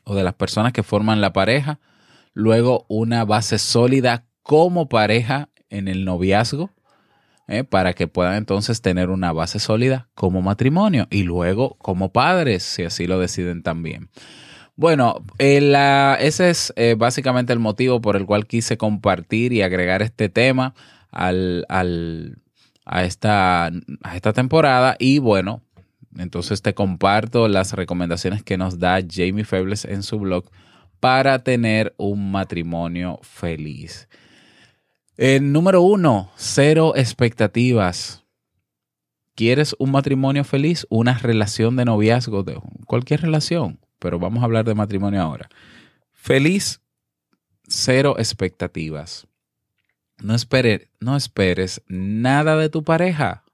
o 0.07 0.15
de 0.15 0.25
las 0.25 0.35
personas 0.35 0.73
que 0.73 0.83
forman 0.83 1.21
la 1.21 1.33
pareja, 1.33 1.81
luego 2.33 2.87
una 2.89 3.25
base 3.25 3.59
sólida 3.59 4.25
como 4.43 4.89
pareja 4.89 5.51
en 5.69 5.89
el 5.89 6.05
noviazgo, 6.05 6.71
eh, 7.49 7.65
para 7.65 7.93
que 7.93 8.09
puedan 8.09 8.35
entonces 8.35 8.81
tener 8.81 9.11
una 9.11 9.33
base 9.33 9.59
sólida 9.59 10.09
como 10.15 10.43
matrimonio 10.43 11.07
y 11.11 11.25
luego 11.25 11.77
como 11.79 12.13
padres, 12.13 12.63
si 12.63 12.85
así 12.85 13.07
lo 13.07 13.19
deciden 13.19 13.63
también. 13.63 14.09
Bueno, 14.77 15.25
ese 15.39 16.51
es 16.51 16.73
eh, 16.77 16.95
básicamente 16.99 17.53
el 17.53 17.59
motivo 17.59 18.01
por 18.01 18.17
el 18.17 18.27
cual 18.27 18.47
quise 18.47 18.77
compartir 18.77 19.53
y 19.53 19.63
agregar 19.63 20.03
este 20.03 20.29
tema 20.29 20.75
al, 21.11 21.65
a, 22.85 23.05
esta, 23.05 23.67
a 23.67 24.17
esta 24.17 24.33
temporada. 24.33 24.97
Y 24.99 25.19
bueno, 25.19 25.63
entonces 26.19 26.63
te 26.63 26.75
comparto 26.75 27.49
las 27.49 27.73
recomendaciones 27.73 28.43
que 28.43 28.57
nos 28.57 28.79
da 28.79 29.01
Jamie 29.09 29.45
Febles 29.45 29.85
en 29.85 30.03
su 30.03 30.19
blog 30.19 30.51
para 31.01 31.41
tener 31.41 31.95
un 31.97 32.31
matrimonio 32.31 33.19
feliz. 33.23 34.09
El 35.17 35.53
número 35.53 35.83
uno, 35.83 36.31
cero 36.37 36.93
expectativas. 36.97 38.25
¿Quieres 39.35 39.77
un 39.79 39.91
matrimonio 39.91 40.45
feliz? 40.45 40.87
Una 40.89 41.19
relación 41.19 41.77
de 41.77 41.85
noviazgo, 41.85 42.43
de 42.43 42.59
cualquier 42.87 43.23
relación 43.23 43.79
pero 43.99 44.19
vamos 44.19 44.43
a 44.43 44.45
hablar 44.45 44.65
de 44.65 44.75
matrimonio 44.75 45.23
ahora. 45.23 45.49
Feliz, 46.13 46.81
cero 47.67 48.17
expectativas. 48.19 49.27
No, 50.23 50.35
esperes, 50.35 50.89
no 51.01 51.17
esperes 51.17 51.83
nada 51.89 52.57
de 52.57 52.69
tu 52.69 52.83
pareja. 52.85 53.45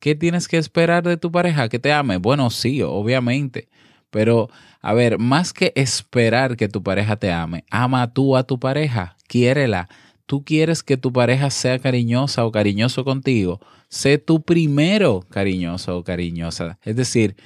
¿Qué 0.00 0.14
tienes 0.14 0.48
que 0.48 0.58
esperar 0.58 1.04
de 1.04 1.16
tu 1.16 1.32
pareja? 1.32 1.68
Que 1.68 1.78
te 1.78 1.92
ame. 1.92 2.18
Bueno, 2.18 2.50
sí, 2.50 2.82
obviamente. 2.82 3.68
Pero, 4.10 4.48
a 4.80 4.94
ver, 4.94 5.18
más 5.18 5.52
que 5.52 5.72
esperar 5.74 6.56
que 6.56 6.68
tu 6.68 6.82
pareja 6.82 7.16
te 7.16 7.30
ame, 7.32 7.64
ama 7.70 8.12
tú 8.12 8.36
a 8.36 8.44
tu 8.44 8.58
pareja, 8.58 9.16
quiérela. 9.26 9.88
Tú 10.26 10.44
quieres 10.44 10.82
que 10.82 10.96
tu 10.96 11.12
pareja 11.12 11.50
sea 11.50 11.78
cariñosa 11.78 12.44
o 12.44 12.52
cariñoso 12.52 13.04
contigo. 13.04 13.60
Sé 13.88 14.18
tú 14.18 14.42
primero 14.42 15.24
cariñoso 15.30 15.98
o 15.98 16.04
cariñosa. 16.04 16.78
Es 16.82 16.96
decir, 16.96 17.36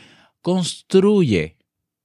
construye 0.41 1.57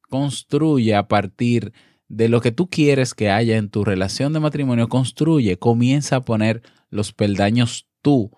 construye 0.09 0.95
a 0.95 1.07
partir 1.07 1.73
de 2.07 2.29
lo 2.29 2.41
que 2.41 2.51
tú 2.51 2.69
quieres 2.69 3.13
que 3.13 3.29
haya 3.29 3.57
en 3.57 3.69
tu 3.69 3.83
relación 3.83 4.33
de 4.33 4.39
matrimonio, 4.39 4.87
construye, 4.87 5.57
comienza 5.57 6.17
a 6.17 6.21
poner 6.21 6.61
los 6.89 7.11
peldaños 7.11 7.87
tú. 8.01 8.31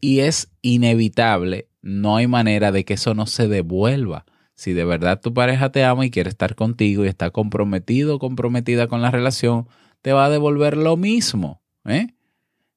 Y 0.00 0.20
es 0.20 0.50
inevitable, 0.62 1.68
no 1.82 2.16
hay 2.16 2.26
manera 2.26 2.72
de 2.72 2.84
que 2.84 2.94
eso 2.94 3.14
no 3.14 3.26
se 3.26 3.48
devuelva. 3.48 4.24
Si 4.54 4.72
de 4.72 4.84
verdad 4.84 5.20
tu 5.20 5.32
pareja 5.32 5.72
te 5.72 5.84
ama 5.84 6.04
y 6.04 6.10
quiere 6.10 6.28
estar 6.28 6.54
contigo 6.54 7.04
y 7.04 7.08
está 7.08 7.30
comprometido 7.30 8.16
o 8.16 8.18
comprometida 8.18 8.88
con 8.88 9.00
la 9.02 9.10
relación, 9.10 9.68
te 10.02 10.12
va 10.12 10.26
a 10.26 10.30
devolver 10.30 10.76
lo 10.76 10.96
mismo. 10.96 11.62
¿eh? 11.86 12.08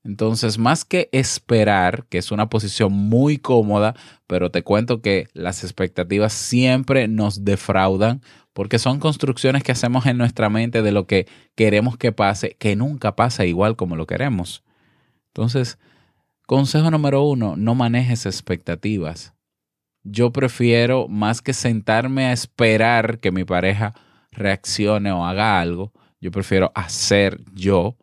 Entonces, 0.06 0.58
más 0.58 0.84
que 0.84 1.10
esperar, 1.14 2.06
que 2.10 2.18
es 2.18 2.32
una 2.32 2.50
posición 2.50 2.92
muy 2.92 3.38
cómoda, 3.38 3.96
pero 4.28 4.52
te 4.52 4.64
cuento 4.64 5.02
que 5.02 5.28
las 5.34 5.64
expectativas 5.64 6.34
siempre 6.34 7.08
nos 7.08 7.46
defraudan 7.46 8.22
porque 8.52 8.80
son 8.80 9.00
construcciones 9.00 9.64
que 9.64 9.72
hacemos 9.72 10.06
en 10.06 10.18
nuestra 10.18 10.50
mente 10.50 10.82
de 10.82 10.92
lo 10.92 11.08
que 11.08 11.28
queremos 11.56 11.98
que 11.98 12.12
pase, 12.12 12.56
que 12.60 12.76
nunca 12.76 13.16
pasa 13.16 13.46
igual 13.46 13.76
como 13.76 13.96
lo 13.96 14.06
queremos. 14.06 14.64
Entonces, 15.28 15.80
consejo 16.46 16.92
número 16.92 17.24
uno, 17.24 17.56
no 17.56 17.76
manejes 17.76 18.26
expectativas. 18.26 19.34
Yo 20.04 20.32
prefiero, 20.32 21.08
más 21.08 21.42
que 21.42 21.54
sentarme 21.54 22.26
a 22.26 22.34
esperar 22.34 23.20
que 23.20 23.32
mi 23.32 23.46
pareja 23.46 23.94
reaccione 24.32 25.12
o 25.12 25.26
haga 25.26 25.62
algo, 25.62 25.94
yo 26.20 26.32
prefiero 26.32 26.72
hacer 26.76 27.42
yo 27.54 27.98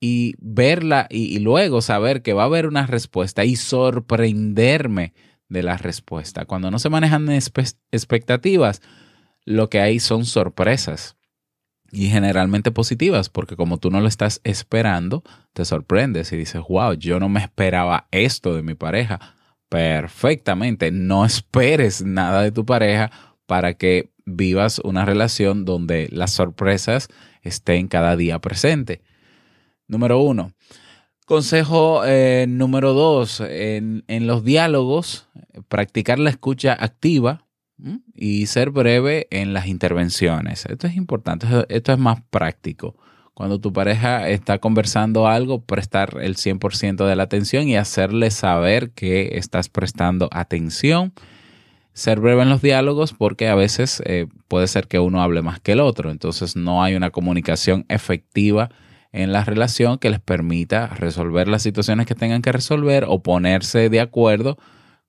y 0.00 0.34
verla 0.38 1.06
y, 1.10 1.38
luego 1.38 1.80
saber 1.80 2.22
que 2.22 2.32
va 2.32 2.42
a 2.42 2.46
haber 2.46 2.66
una 2.66 2.86
respuesta 2.86 3.44
y 3.44 3.56
sorprenderme 3.56 5.14
de 5.48 5.62
la 5.62 5.76
respuesta. 5.76 6.44
Cuando 6.44 6.70
no 6.70 6.78
se 6.78 6.90
manejan 6.90 7.28
expectativas, 7.30 8.82
lo 9.44 9.68
que 9.68 9.80
hay 9.80 10.00
son 10.00 10.24
sorpresas 10.24 11.16
y 11.92 12.08
generalmente 12.08 12.72
positivas, 12.72 13.28
porque 13.28 13.54
como 13.54 13.76
tú 13.76 13.90
no 13.90 14.00
lo 14.00 14.08
estás 14.08 14.40
esperando, 14.44 15.22
te 15.52 15.66
sorprendes 15.66 16.32
y 16.32 16.38
dices, 16.38 16.62
wow, 16.66 16.94
yo 16.94 17.20
no 17.20 17.28
me 17.28 17.40
esperaba 17.40 18.08
esto 18.10 18.54
de 18.54 18.62
mi 18.62 18.74
pareja. 18.74 19.20
Perfectamente, 19.68 20.90
no 20.90 21.26
esperes 21.26 22.02
nada 22.02 22.42
de 22.42 22.50
tu 22.50 22.64
pareja 22.64 23.10
para 23.46 23.74
que 23.74 24.10
vivas 24.24 24.78
una 24.78 25.04
relación 25.04 25.66
donde 25.66 26.08
las 26.10 26.32
sorpresas 26.32 27.08
estén 27.42 27.88
cada 27.88 28.16
día 28.16 28.38
presente. 28.38 29.02
Número 29.86 30.18
uno. 30.18 30.54
Consejo 31.26 32.04
eh, 32.06 32.46
número 32.48 32.94
dos, 32.94 33.40
en, 33.40 34.02
los 34.26 34.44
diálogos, 34.44 35.28
practicar 35.68 36.18
la 36.18 36.30
escucha 36.30 36.72
activa 36.72 37.46
y 38.14 38.46
ser 38.46 38.70
breve 38.70 39.26
en 39.30 39.52
las 39.52 39.66
intervenciones. 39.66 40.66
Esto 40.66 40.86
es 40.86 40.96
importante, 40.96 41.46
esto 41.68 41.92
es 41.92 41.98
más 41.98 42.20
práctico. 42.30 42.96
Cuando 43.34 43.58
tu 43.58 43.72
pareja 43.72 44.28
está 44.28 44.58
conversando 44.58 45.26
algo, 45.26 45.62
prestar 45.62 46.18
el 46.20 46.36
100% 46.36 47.06
de 47.06 47.16
la 47.16 47.22
atención 47.22 47.66
y 47.66 47.76
hacerle 47.76 48.30
saber 48.30 48.90
que 48.90 49.38
estás 49.38 49.68
prestando 49.68 50.28
atención. 50.32 51.12
ser 51.94 52.20
breve 52.20 52.42
en 52.42 52.48
los 52.48 52.62
diálogos 52.62 53.12
porque 53.12 53.48
a 53.48 53.54
veces 53.54 54.02
eh, 54.06 54.26
puede 54.48 54.66
ser 54.66 54.88
que 54.88 54.98
uno 54.98 55.22
hable 55.22 55.42
más 55.42 55.60
que 55.60 55.72
el 55.72 55.80
otro, 55.80 56.10
entonces 56.10 56.56
no 56.56 56.82
hay 56.82 56.94
una 56.94 57.10
comunicación 57.10 57.84
efectiva 57.88 58.70
en 59.12 59.32
la 59.32 59.44
relación 59.44 59.98
que 59.98 60.08
les 60.08 60.20
permita 60.20 60.86
resolver 60.86 61.48
las 61.48 61.62
situaciones 61.62 62.06
que 62.06 62.14
tengan 62.14 62.40
que 62.40 62.50
resolver 62.50 63.04
o 63.06 63.22
ponerse 63.22 63.90
de 63.90 64.00
acuerdo 64.00 64.56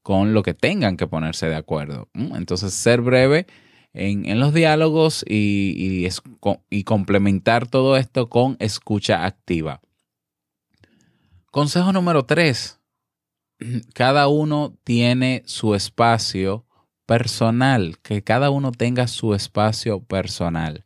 con 0.04 0.34
lo 0.34 0.44
que 0.44 0.54
tengan 0.54 0.98
que 0.98 1.08
ponerse 1.08 1.48
de 1.48 1.56
acuerdo. 1.56 2.10
Entonces, 2.14 2.74
ser 2.74 3.02
breve 3.02 3.48
en, 3.94 4.40
los 4.40 4.54
diálogos 4.54 5.24
y, 5.28 6.08
y, 6.70 6.84
complementar 6.84 7.68
todo 7.68 7.96
esto 7.98 8.30
con 8.30 8.58
escucha 8.60 9.26
activa. 9.26 9.82
Consejo 11.52 11.94
número 11.94 12.26
tres. 12.26 12.80
Cada 13.94 14.28
uno 14.28 14.78
tiene 14.84 15.44
su 15.46 15.74
espacio 15.74 16.66
personal, 17.06 17.98
que 18.02 18.24
cada 18.24 18.50
uno 18.50 18.72
tenga 18.72 19.08
su 19.08 19.34
espacio 19.34 20.02
personal. 20.02 20.86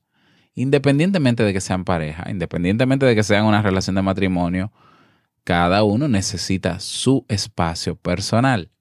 Independientemente 0.56 1.44
de 1.44 1.54
que 1.54 1.62
sean 1.62 1.86
pareja, 1.86 2.30
independientemente 2.30 3.06
de 3.06 3.16
que 3.16 3.24
sean 3.24 3.46
una 3.46 3.62
relación 3.62 3.96
de 3.96 4.02
matrimonio, 4.02 4.72
cada 5.44 5.84
uno 5.84 6.08
necesita 6.08 6.80
su 6.80 7.26
espacio 7.30 7.96
personal. 7.96 8.72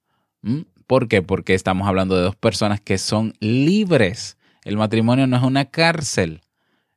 ¿Por 0.86 1.08
qué? 1.08 1.22
Porque 1.22 1.54
estamos 1.54 1.88
hablando 1.88 2.16
de 2.16 2.22
dos 2.22 2.36
personas 2.36 2.80
que 2.80 2.98
son 2.98 3.34
libres. 3.40 4.38
El 4.64 4.76
matrimonio 4.76 5.26
no 5.26 5.36
es 5.36 5.42
una 5.42 5.66
cárcel. 5.66 6.42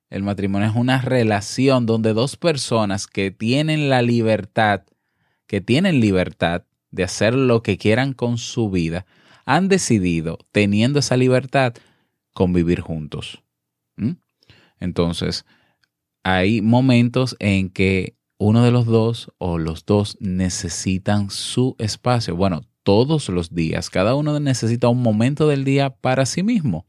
El 0.10 0.24
matrimonio 0.24 0.68
es 0.68 0.76
una 0.76 1.02
relación 1.02 1.86
donde 1.86 2.14
dos 2.14 2.36
personas 2.36 3.08
que 3.08 3.32
tienen 3.32 3.90
la 3.90 4.02
libertad, 4.02 4.84
que 5.48 5.62
tienen 5.62 6.00
libertad 6.00 6.64
de 6.92 7.04
hacer 7.04 7.36
lo 7.36 7.62
que 7.62 7.78
quieran 7.78 8.14
con 8.14 8.38
su 8.38 8.70
vida, 8.70 9.06
han 9.46 9.68
decidido, 9.68 10.40
teniendo 10.52 11.00
esa 11.00 11.18
libertad, 11.18 11.74
convivir 12.34 12.82
juntos. 12.82 13.44
Entonces, 14.80 15.46
hay 16.24 16.62
momentos 16.62 17.36
en 17.40 17.70
que 17.70 18.16
uno 18.38 18.64
de 18.64 18.72
los 18.72 18.86
dos 18.86 19.32
o 19.38 19.58
los 19.58 19.86
dos 19.86 20.18
necesitan 20.20 21.30
su 21.30 21.76
espacio. 21.80 22.36
Bueno, 22.36 22.62
todos 22.90 23.30
los 23.30 23.54
días. 23.54 23.92
Cada 23.92 24.16
uno 24.16 24.40
necesita 24.40 24.88
un 24.88 25.04
momento 25.04 25.48
del 25.48 25.64
día 25.64 25.92
para 25.92 26.26
sí 26.26 26.42
mismo. 26.42 26.88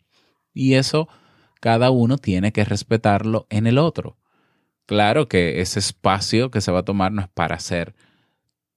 Y 0.54 0.72
eso 0.72 1.08
cada 1.60 1.90
uno 1.90 2.16
tiene 2.16 2.52
que 2.52 2.64
respetarlo 2.64 3.46
en 3.50 3.66
el 3.66 3.76
otro. 3.76 4.16
Claro 4.86 5.28
que 5.28 5.60
ese 5.60 5.78
espacio 5.78 6.50
que 6.50 6.62
se 6.62 6.72
va 6.72 6.78
a 6.78 6.84
tomar 6.86 7.12
no 7.12 7.20
es 7.20 7.28
para 7.28 7.56
hacer 7.56 7.94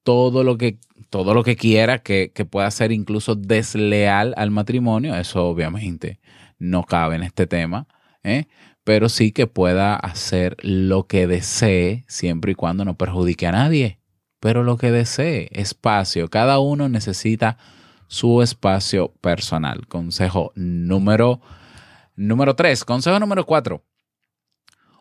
todo 0.03 0.43
lo 0.43 0.57
que, 0.57 0.79
todo 1.09 1.33
lo 1.33 1.45
que 1.45 1.55
quiera 1.55 1.99
que, 1.99 2.33
que 2.35 2.43
pueda 2.43 2.69
ser 2.71 2.91
incluso 2.91 3.35
desleal 3.35 4.33
al 4.35 4.51
matrimonio. 4.51 5.15
Eso 5.15 5.45
obviamente 5.45 6.19
no 6.59 6.83
cabe 6.83 7.15
en 7.15 7.23
este 7.23 7.47
tema. 7.47 7.87
¿eh? 8.25 8.47
Pero 8.83 9.07
sí 9.07 9.31
que 9.31 9.47
pueda 9.47 9.95
hacer 9.95 10.57
lo 10.59 11.07
que 11.07 11.25
desee 11.25 12.03
siempre 12.09 12.51
y 12.51 12.55
cuando 12.55 12.83
no 12.83 12.97
perjudique 12.97 13.47
a 13.47 13.53
nadie 13.53 14.02
pero 14.43 14.61
lo 14.61 14.75
que 14.75 14.91
desee, 14.91 15.47
espacio. 15.53 16.27
Cada 16.27 16.59
uno 16.59 16.89
necesita 16.89 17.57
su 18.07 18.41
espacio 18.41 19.13
personal. 19.21 19.87
Consejo 19.87 20.51
número, 20.55 21.39
número 22.17 22.53
tres. 22.53 22.83
Consejo 22.83 23.21
número 23.21 23.45
cuatro. 23.45 23.85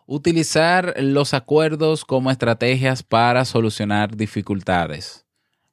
Utilizar 0.07 0.95
los 0.97 1.35
acuerdos 1.35 2.05
como 2.05 2.31
estrategias 2.31 3.03
para 3.03 3.45
solucionar 3.45 4.17
dificultades. 4.17 5.27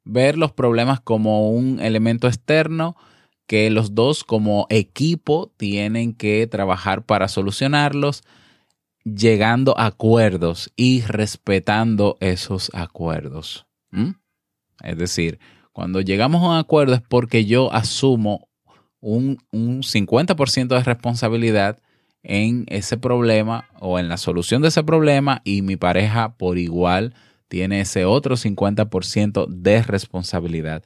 Ver 0.04 0.36
los 0.36 0.52
problemas 0.52 1.00
como 1.00 1.52
un 1.52 1.80
elemento 1.80 2.28
externo 2.28 2.96
que 3.46 3.70
los 3.70 3.94
dos 3.94 4.24
como 4.24 4.66
equipo 4.72 5.54
tienen 5.58 6.16
que 6.16 6.48
trabajar 6.48 7.04
para 7.06 7.28
solucionarlos 7.28 8.24
llegando 9.04 9.78
a 9.78 9.88
acuerdos 9.88 10.72
y 10.76 11.02
respetando 11.02 12.18
esos 12.20 12.72
acuerdos. 12.74 13.66
Es 14.84 14.98
decir, 14.98 15.40
cuando 15.72 16.02
llegamos 16.02 16.44
a 16.44 16.50
un 16.50 16.58
acuerdo 16.58 16.94
es 16.96 17.02
porque 17.02 17.46
yo 17.46 17.74
asumo 17.74 18.50
un, 19.00 19.38
un 19.52 19.82
50% 19.82 20.68
de 20.68 20.84
responsabilidad 20.84 21.80
en 22.22 22.66
ese 22.68 22.98
problema 22.98 23.70
o 23.80 23.98
en 23.98 24.10
la 24.10 24.18
solución 24.18 24.62
de 24.62 24.68
ese 24.68 24.84
problema 24.84 25.42
y 25.46 25.62
mi 25.62 25.78
pareja 25.78 26.36
por 26.36 26.58
igual 26.58 27.14
tiene 27.48 27.82
ese 27.82 28.06
otro 28.06 28.36
50% 28.36 29.48
de 29.48 29.82
responsabilidad. 29.82 30.84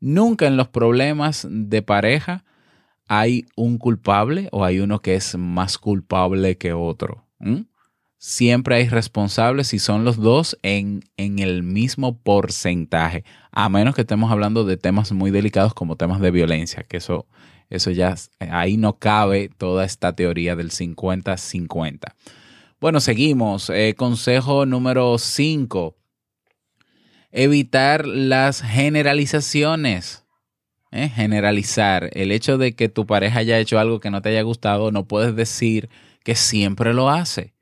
Nunca 0.00 0.46
en 0.46 0.56
los 0.56 0.68
problemas 0.68 1.46
de 1.50 1.82
pareja 1.82 2.44
hay 3.08 3.46
un 3.56 3.78
culpable 3.78 4.48
o 4.52 4.64
hay 4.64 4.78
uno 4.78 5.00
que 5.00 5.16
es 5.16 5.36
más 5.36 5.78
culpable 5.78 6.56
que 6.56 6.72
otro 6.72 7.25
siempre 8.18 8.76
hay 8.76 8.88
responsables 8.88 9.74
y 9.74 9.78
son 9.78 10.04
los 10.04 10.16
dos 10.16 10.58
en, 10.62 11.04
en, 11.16 11.38
el 11.38 11.62
mismo 11.62 12.18
porcentaje, 12.18 13.24
a 13.52 13.68
menos 13.68 13.94
que 13.94 14.02
estemos 14.02 14.30
hablando 14.30 14.64
de 14.64 14.76
temas 14.76 15.12
muy 15.12 15.30
delicados 15.30 15.74
como 15.74 15.96
temas 15.96 16.20
de 16.20 16.30
violencia, 16.30 16.82
que 16.82 16.96
eso, 16.96 17.26
eso 17.70 17.90
ya, 17.90 18.14
ahí 18.38 18.76
no 18.76 18.98
cabe 18.98 19.50
toda 19.56 19.84
esta 19.84 20.14
teoría 20.14 20.56
del 20.56 20.70
50-50. 20.70 22.14
Bueno, 22.78 23.00
seguimos. 23.00 23.70
Eh, 23.70 23.94
consejo 23.96 24.66
número 24.66 25.16
5. 25.16 25.96
Evitar 27.32 28.06
las 28.06 28.60
generalizaciones. 28.60 30.24
Eh, 30.92 31.08
generalizar. 31.08 32.10
El 32.12 32.32
hecho 32.32 32.58
de 32.58 32.74
que 32.74 32.90
tu 32.90 33.06
pareja 33.06 33.38
haya 33.40 33.58
hecho 33.58 33.78
algo 33.78 33.98
que 33.98 34.10
no 34.10 34.20
te 34.20 34.28
haya 34.28 34.42
gustado, 34.42 34.92
no 34.92 35.06
puedes 35.06 35.34
decir 35.34 35.88
que 36.26 36.34
siempre 36.34 36.92
lo 36.92 37.08
hace 37.08 37.54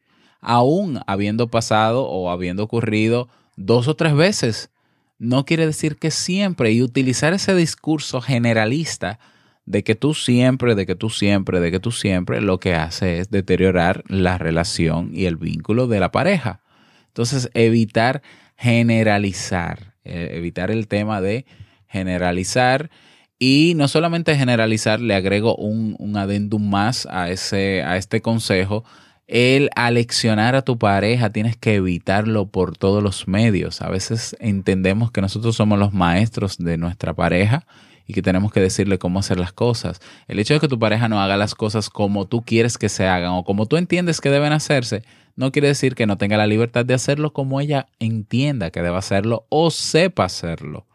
aún 0.45 1.01
habiendo 1.07 1.49
pasado 1.49 2.05
o 2.07 2.31
habiendo 2.31 2.63
ocurrido 2.63 3.29
dos 3.57 3.89
o 3.89 3.97
tres 3.97 4.15
veces. 4.15 4.71
No 5.19 5.45
quiere 5.45 5.67
decir 5.67 5.97
que 5.97 6.11
siempre 6.11 6.73
y 6.73 6.83
utilizar 6.83 7.33
ese 7.33 7.55
discurso 7.55 8.21
generalista 8.21 9.19
de 9.65 9.83
que 9.83 9.95
tú 9.95 10.13
siempre, 10.13 10.75
de 10.75 10.85
que 10.85 10.95
tú 10.95 11.09
siempre, 11.09 11.61
de 11.61 11.71
que 11.71 11.81
tú 11.81 11.91
siempre, 11.91 12.43
lo 12.43 12.61
que 12.61 12.75
hace 12.75 13.21
es 13.21 13.31
deteriorar 13.31 14.05
la 14.09 14.37
relación 14.37 15.11
y 15.15 15.25
el 15.25 15.37
vínculo 15.37 15.87
de 15.87 16.01
la 16.01 16.13
pareja. 16.13 16.61
Entonces, 17.09 17.49
evitar 17.55 18.23
generalizar, 18.57 19.95
eh, 20.05 20.33
evitar 20.33 20.71
el 20.71 20.89
tema 20.89 21.23
de 21.23 21.47
generalizar 21.87 22.91
y 23.39 23.75
no 23.77 23.89
solamente 23.89 24.37
generalizar, 24.37 25.01
le 25.01 25.15
agrego 25.15 25.57
un, 25.57 25.97
un 25.99 26.17
adendum 26.17 26.69
más 26.69 27.07
a, 27.11 27.31
ese, 27.31 27.83
a 27.83 27.97
este 27.97 28.21
consejo 28.21 28.85
el 29.27 29.71
aleccionar 29.75 30.55
a 30.55 30.63
tu 30.63 30.79
pareja 30.79 31.31
tienes 31.31 31.57
que 31.57 31.77
evitarlo 31.77 32.47
por 32.47 32.77
todos 32.77 33.03
los 33.03 33.27
medios. 33.27 33.81
A 33.81 33.89
veces 33.89 34.37
entendemos 34.39 35.11
que 35.11 35.23
nosotros 35.23 35.57
somos 35.57 35.79
los 35.79 35.95
maestros 35.95 36.59
de 36.59 36.77
nuestra 36.77 37.15
pareja 37.15 37.65
y 38.07 38.13
que 38.13 38.21
tenemos 38.21 38.53
que 38.53 38.61
decirle 38.61 38.99
cómo 38.99 39.19
hacer 39.19 39.41
las 39.41 39.53
cosas. 39.53 40.01
El 40.29 40.39
hecho 40.39 40.53
de 40.53 40.61
que 40.61 40.69
tu 40.69 40.79
pareja 40.79 41.09
no 41.09 41.23
haga 41.23 41.39
las 41.39 41.55
cosas 41.55 41.89
como 41.89 42.27
tú 42.27 42.43
quieres 42.43 42.77
que 42.77 42.91
se 42.91 43.07
hagan 43.07 43.33
o 43.33 43.45
como 43.45 43.65
tú 43.65 43.79
entiendes 43.79 44.21
que 44.21 44.29
deben 44.29 44.53
hacerse, 44.53 45.03
no 45.37 45.53
quiere 45.53 45.69
decir 45.69 45.95
que 45.95 46.07
no 46.07 46.19
tenga 46.19 46.37
la 46.37 46.47
libertad 46.47 46.85
de 46.85 46.95
hacerlo 46.95 47.33
como 47.33 47.61
ella 47.61 47.87
entienda 47.99 48.71
que 48.71 48.83
debe 48.83 48.99
hacerlo 48.99 49.47
o 49.49 49.71
sepa 49.71 50.25
hacerlo. 50.25 50.87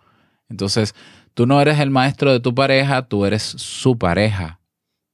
Entonces, 0.50 0.94
tú 1.40 1.46
no 1.46 1.62
eres 1.62 1.80
el 1.80 1.90
maestro 1.90 2.34
de 2.34 2.42
tu 2.42 2.54
pareja, 2.54 3.08
tú 3.08 3.26
eres 3.26 3.44
su 3.44 3.98
pareja. 3.98 4.60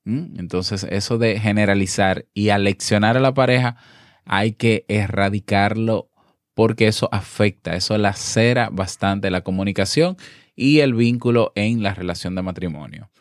¿Mm? 0.06 0.40
Entonces, 0.40 0.84
eso 0.90 1.20
de 1.20 1.40
generalizar 1.40 2.26
y 2.34 2.50
aleccionar 2.50 3.16
a 3.16 3.20
la 3.20 3.36
pareja, 3.36 3.78
hay 4.26 4.54
que 4.54 4.86
erradicarlo 4.88 6.10
porque 6.56 6.88
eso 6.88 7.10
afecta, 7.12 7.76
eso 7.76 7.96
lacera 8.00 8.70
bastante 8.72 9.30
la 9.30 9.42
comunicación 9.42 10.18
y 10.56 10.80
el 10.80 10.96
vínculo 10.96 11.52
en 11.54 11.84
la 11.84 11.94
relación 11.94 12.34
de 12.34 12.42
matrimonio. 12.42 13.12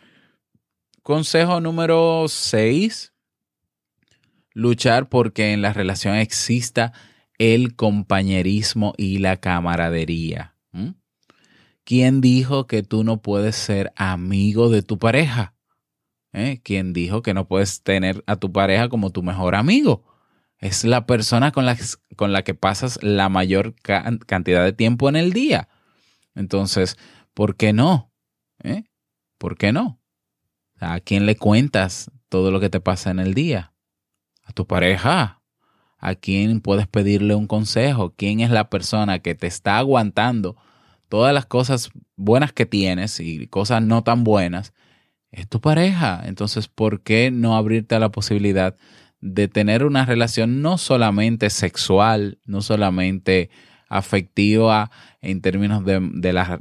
Consejo 1.03 1.61
número 1.61 2.25
6. 2.27 3.13
Luchar 4.55 5.11
porque 5.11 5.53
en 5.53 5.61
la 5.61 5.75
relación 5.75 6.15
exista 6.15 6.95
el 7.37 7.77
compañerismo 7.77 8.95
y 8.97 9.19
la 9.19 9.37
camaradería. 9.37 10.55
¿Mm? 10.73 10.93
¿Quién 11.85 12.21
dijo 12.21 12.67
que 12.67 12.83
tú 12.83 13.05
no 13.05 13.21
puedes 13.23 13.57
ser 13.57 13.93
amigo 13.97 14.71
de 14.71 14.83
tu 14.83 14.99
pareja? 14.99 15.55
¿eh? 16.35 16.61
quien 16.63 16.93
dijo 16.93 17.23
que 17.23 17.33
no 17.33 17.47
puedes 17.47 17.83
tener 17.83 18.23
a 18.27 18.37
tu 18.37 18.53
pareja 18.53 18.89
como 18.89 19.11
tu 19.11 19.23
mejor 19.23 19.55
amigo. 19.55 20.05
Es 20.59 20.85
la 20.85 21.07
persona 21.07 21.53
con 21.53 21.65
la, 21.65 21.77
con 22.17 22.33
la 22.33 22.43
que 22.43 22.55
pasas 22.55 23.03
la 23.03 23.29
mayor 23.29 23.75
cantidad 23.83 24.65
de 24.65 24.73
tiempo 24.73 25.09
en 25.09 25.17
el 25.17 25.33
día. 25.33 25.69
Entonces, 26.35 26.97
¿por 27.33 27.57
qué 27.57 27.73
no? 27.73 28.13
¿Eh? 28.63 28.85
¿Por 29.39 29.57
qué 29.57 29.73
no? 29.73 30.01
¿A 30.81 31.01
quién 31.01 31.27
le 31.27 31.37
cuentas 31.37 32.11
todo 32.29 32.51
lo 32.51 32.61
que 32.61 32.71
te 32.71 32.81
pasa 32.81 33.11
en 33.11 33.21
el 33.21 33.35
día? 33.35 33.73
¿A 34.43 34.53
tu 34.53 34.67
pareja? 34.67 35.43
¿A 35.99 36.15
quién 36.15 36.61
puedes 36.61 36.87
pedirle 36.89 37.35
un 37.35 37.47
consejo? 37.47 38.15
¿Quién 38.17 38.41
es 38.41 38.51
la 38.51 38.69
persona 38.69 39.21
que 39.21 39.35
te 39.35 39.47
está 39.47 39.79
aguantando 39.79 40.57
todas 41.15 41.33
las 41.33 41.47
cosas 41.47 41.93
buenas 42.17 42.53
que 42.53 42.67
tienes 42.67 43.21
y 43.21 43.47
cosas 43.47 43.81
no 43.81 44.03
tan 44.03 44.25
buenas 44.25 44.75
es 45.31 45.49
tu 45.49 45.61
pareja. 45.61 46.21
Entonces, 46.25 46.67
¿por 46.67 47.03
qué 47.03 47.31
no 47.31 47.57
abrirte 47.57 47.95
a 47.95 48.01
la 48.01 48.09
posibilidad 48.09 48.75
de 49.21 49.47
tener 49.47 49.85
una 49.85 50.05
relación 50.07 50.61
no 50.61 50.77
solamente 50.77 51.51
sexual, 51.51 52.41
no 52.47 52.63
solamente 52.63 53.49
afectiva 53.89 54.91
en 55.23 55.41
términos 55.41 55.85
de, 55.85 56.01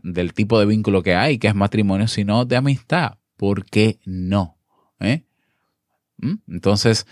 del 0.03 0.33
tipo 0.35 0.59
de 0.59 0.67
vínculo 0.67 1.01
que 1.01 1.15
hay, 1.15 1.39
que 1.39 1.47
es 1.47 1.55
matrimonio, 1.55 2.07
sino 2.07 2.45
de 2.45 2.55
amistad? 2.55 3.17
¿Por 3.37 3.65
qué 3.65 3.97
no? 4.05 4.59
¿Eh? 4.99 5.23
¿Mm? 6.17 6.35
Entonces, 6.47 7.07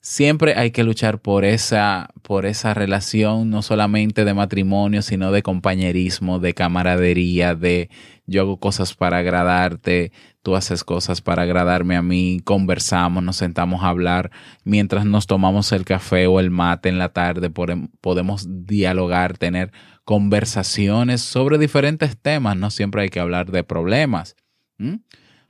siempre 0.00 0.54
hay 0.56 0.70
que 0.70 0.82
luchar 0.82 1.20
por 1.20 1.44
esa, 1.44 2.10
por 2.22 2.46
esa 2.46 2.74
relación, 2.74 3.50
no 3.50 3.62
solamente 3.62 4.24
de 4.24 4.34
matrimonio, 4.34 5.02
sino 5.02 5.30
de 5.30 5.42
compañerismo, 5.42 6.38
de 6.38 6.54
camaradería, 6.54 7.54
de 7.54 7.90
yo 8.26 8.42
hago 8.42 8.58
cosas 8.58 8.94
para 8.94 9.18
agradarte, 9.18 10.12
tú 10.42 10.56
haces 10.56 10.84
cosas 10.84 11.20
para 11.20 11.42
agradarme 11.42 11.96
a 11.96 12.02
mí, 12.02 12.40
conversamos, 12.44 13.22
nos 13.22 13.36
sentamos 13.36 13.82
a 13.82 13.88
hablar, 13.88 14.30
mientras 14.64 15.04
nos 15.04 15.26
tomamos 15.26 15.72
el 15.72 15.84
café 15.84 16.26
o 16.26 16.40
el 16.40 16.50
mate 16.50 16.88
en 16.88 16.98
la 16.98 17.10
tarde, 17.10 17.50
podemos 17.50 18.46
dialogar, 18.48 19.36
tener 19.36 19.72
conversaciones 20.04 21.20
sobre 21.20 21.58
diferentes 21.58 22.16
temas, 22.16 22.56
no 22.56 22.70
siempre 22.70 23.02
hay 23.02 23.10
que 23.10 23.20
hablar 23.20 23.50
de 23.50 23.64
problemas. 23.64 24.36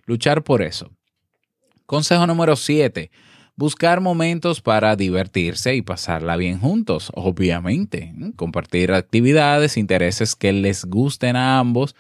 Luchar 0.07 0.43
por 0.43 0.63
eso. 0.63 0.91
Consejo 1.87 2.27
número 2.27 2.57
7 2.57 3.11
Buscar 3.61 4.01
momentos 4.01 4.63
para 4.63 4.97
divertirse 4.97 5.75
y 5.75 5.83
pasarla 5.83 6.39
bien 6.39 6.59
juntos, 6.59 7.13
obviamente. 7.15 8.15
Compartir 8.35 8.91
actividades, 8.91 9.77
intereses 9.77 10.35
que 10.35 10.51
les 10.55 10.87
gusten 10.87 11.37
a 11.37 11.59
ambos. 11.59 11.95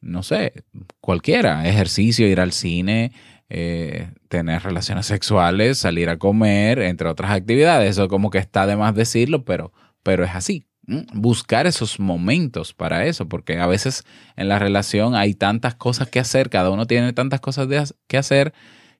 No 0.00 0.24
sé, 0.24 0.64
cualquiera. 1.00 1.68
Ejercicio, 1.68 2.26
ir 2.26 2.40
al 2.40 2.50
cine, 2.50 3.12
eh, 3.48 4.10
tener 4.26 4.64
relaciones 4.64 5.06
sexuales, 5.06 5.78
salir 5.78 6.08
a 6.08 6.18
comer, 6.18 6.80
entre 6.80 7.08
otras 7.08 7.30
actividades. 7.30 7.88
Eso 7.88 8.08
como 8.08 8.30
que 8.30 8.38
está 8.38 8.66
de 8.66 8.74
más 8.74 8.92
decirlo, 8.92 9.44
pero, 9.44 9.72
pero 10.02 10.24
es 10.24 10.34
así. 10.34 10.66
Buscar 11.14 11.68
esos 11.68 12.00
momentos 12.00 12.74
para 12.74 13.06
eso, 13.06 13.28
porque 13.28 13.60
a 13.60 13.68
veces 13.68 14.02
en 14.34 14.48
la 14.48 14.58
relación 14.58 15.14
hay 15.14 15.34
tantas 15.34 15.76
cosas 15.76 16.08
que 16.08 16.18
hacer, 16.18 16.50
cada 16.50 16.70
uno 16.70 16.84
tiene 16.88 17.12
tantas 17.12 17.40
cosas 17.40 17.94
que 18.08 18.18
hacer 18.18 18.54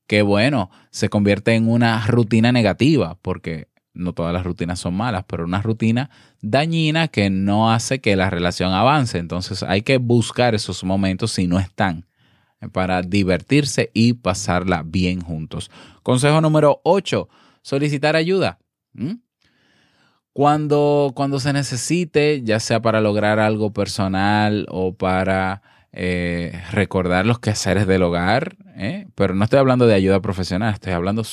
que 0.07 0.23
bueno, 0.23 0.71
se 0.91 1.09
convierte 1.09 1.55
en 1.55 1.69
una 1.69 2.07
rutina 2.07 2.53
negativa, 2.53 3.19
porque 3.23 3.69
no 3.97 4.13
todas 4.13 4.33
las 4.33 4.45
rutinas 4.45 4.79
son 4.79 4.95
malas, 4.95 5.25
pero 5.27 5.45
una 5.45 5.63
rutina 5.63 6.11
dañina 6.43 7.09
que 7.09 7.31
no 7.31 7.73
hace 7.73 8.01
que 8.01 8.15
la 8.15 8.31
relación 8.31 8.73
avance. 8.73 9.19
Entonces 9.19 9.63
hay 9.63 9.83
que 9.83 9.99
buscar 9.99 10.55
esos 10.55 10.85
momentos 10.85 11.33
si 11.33 11.47
no 11.47 11.59
están 11.59 12.07
eh, 12.61 12.69
para 12.69 13.03
divertirse 13.03 13.91
y 13.95 14.15
pasarla 14.15 14.83
bien 14.85 15.21
juntos. 15.21 15.71
Consejo 16.03 16.41
número 16.41 16.81
8, 16.85 17.29
solicitar 17.63 18.17
ayuda. 18.17 18.59
Cuando, 20.33 21.13
cuando 21.15 21.41
se 21.41 21.53
necesite, 21.53 22.43
ya 22.43 22.61
sea 22.61 22.81
para 22.81 23.01
lograr 23.01 23.39
algo 23.39 23.73
personal 23.73 24.67
o 24.71 24.95
para 24.95 25.63
eh, 25.99 26.63
recordar 26.73 27.25
los 27.25 27.39
quehaceres 27.39 27.87
del 27.87 28.03
hogar, 28.03 28.57
¿eh? 28.77 29.07
pero 29.15 29.35
no 29.35 29.45
estoy 29.45 29.59
hablando 29.59 29.87
de 29.87 29.95
ayuda 29.95 30.21
profesional, 30.21 30.75
estoy 30.75 30.93
hablando 30.93 31.23
de 31.23 31.29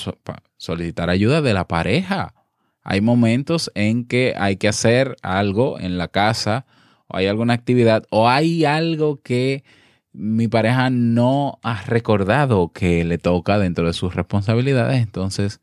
solicitar 0.56 1.10
ayuda 1.10 1.42
de 1.42 1.54
la 1.54 1.68
pareja. 1.68 2.34
Hay 2.82 3.02
momentos 3.02 3.70
en 3.76 4.06
que 4.06 4.36
hay 4.38 4.56
que 4.56 4.70
hacer 4.70 5.18
algo 5.22 5.82
en 5.82 5.98
la 5.98 6.08
casa, 6.08 6.66
o 7.08 7.18
hay 7.18 7.28
alguna 7.28 7.54
actividad, 7.54 8.06
o 8.10 8.30
hay 8.30 8.64
algo 8.64 9.22
que 9.22 9.66
mi 10.14 10.48
pareja 10.48 10.90
no 10.90 11.60
ha 11.62 11.82
recordado 11.84 12.72
que 12.72 13.04
le 13.04 13.18
toca 13.18 13.60
dentro 13.60 13.86
de 13.86 13.94
sus 13.94 14.16
responsabilidades, 14.16 15.04
entonces 15.04 15.60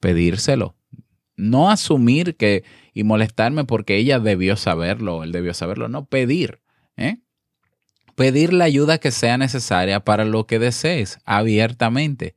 pedírselo. 0.00 0.76
No 1.34 1.70
asumir 1.70 2.36
que 2.36 2.62
y 2.92 3.04
molestarme 3.04 3.64
porque 3.64 3.96
ella 3.96 4.20
debió 4.20 4.56
saberlo, 4.56 5.24
él 5.24 5.32
debió 5.32 5.54
saberlo, 5.54 5.88
no 5.88 6.04
pedir. 6.04 6.60
¿eh? 6.98 7.23
Pedir 8.14 8.52
la 8.52 8.64
ayuda 8.64 8.98
que 8.98 9.10
sea 9.10 9.38
necesaria 9.38 10.00
para 10.00 10.24
lo 10.24 10.46
que 10.46 10.58
desees 10.58 11.18
abiertamente. 11.24 12.36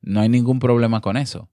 No 0.00 0.20
hay 0.20 0.28
ningún 0.28 0.58
problema 0.58 1.00
con 1.00 1.16
eso. 1.16 1.48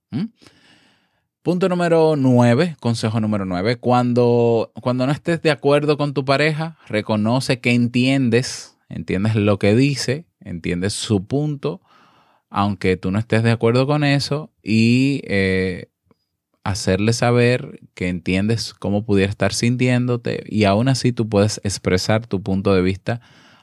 Punto 1.42 1.70
número 1.70 2.16
nueve, 2.18 2.76
consejo 2.80 3.20
número 3.20 3.46
nueve, 3.46 3.78
cuando, 3.78 4.72
cuando 4.80 5.08
no 5.08 5.12
estés 5.12 5.42
de 5.42 5.50
acuerdo 5.50 5.98
con 5.98 6.14
tu 6.14 6.24
pareja, 6.24 6.78
reconoce 6.88 7.60
que 7.60 7.74
entiendes, 7.74 8.78
entiendes 8.90 9.36
lo 9.36 9.58
que 9.58 9.76
dice, 9.76 10.28
entiendes 10.40 10.94
su 10.94 11.26
punto, 11.26 11.82
aunque 12.52 12.96
tú 12.96 13.10
no 13.10 13.18
estés 13.18 13.42
de 13.42 13.50
acuerdo 13.50 13.88
con 13.88 14.04
eso, 14.04 14.52
y 14.62 15.22
eh, 15.24 15.90
hacerle 16.64 17.14
saber 17.14 17.80
que 17.96 18.10
entiendes 18.10 18.76
cómo 18.76 19.04
pudiera 19.04 19.32
estar 19.32 19.52
sintiéndote, 19.52 20.44
y 20.48 20.66
aún 20.66 20.90
así 20.90 21.12
tú 21.12 21.28
puedes 21.28 21.60
expresar 21.64 22.28
tu 22.28 22.44
punto 22.44 22.76
de 22.76 22.84
vista 22.84 23.22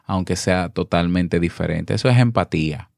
aunque 0.09 0.37
sea 0.37 0.71
totalmente 0.71 1.39
diferente. 1.39 1.95
Eso 1.95 2.09
es 2.09 2.19
empatía. 2.19 2.91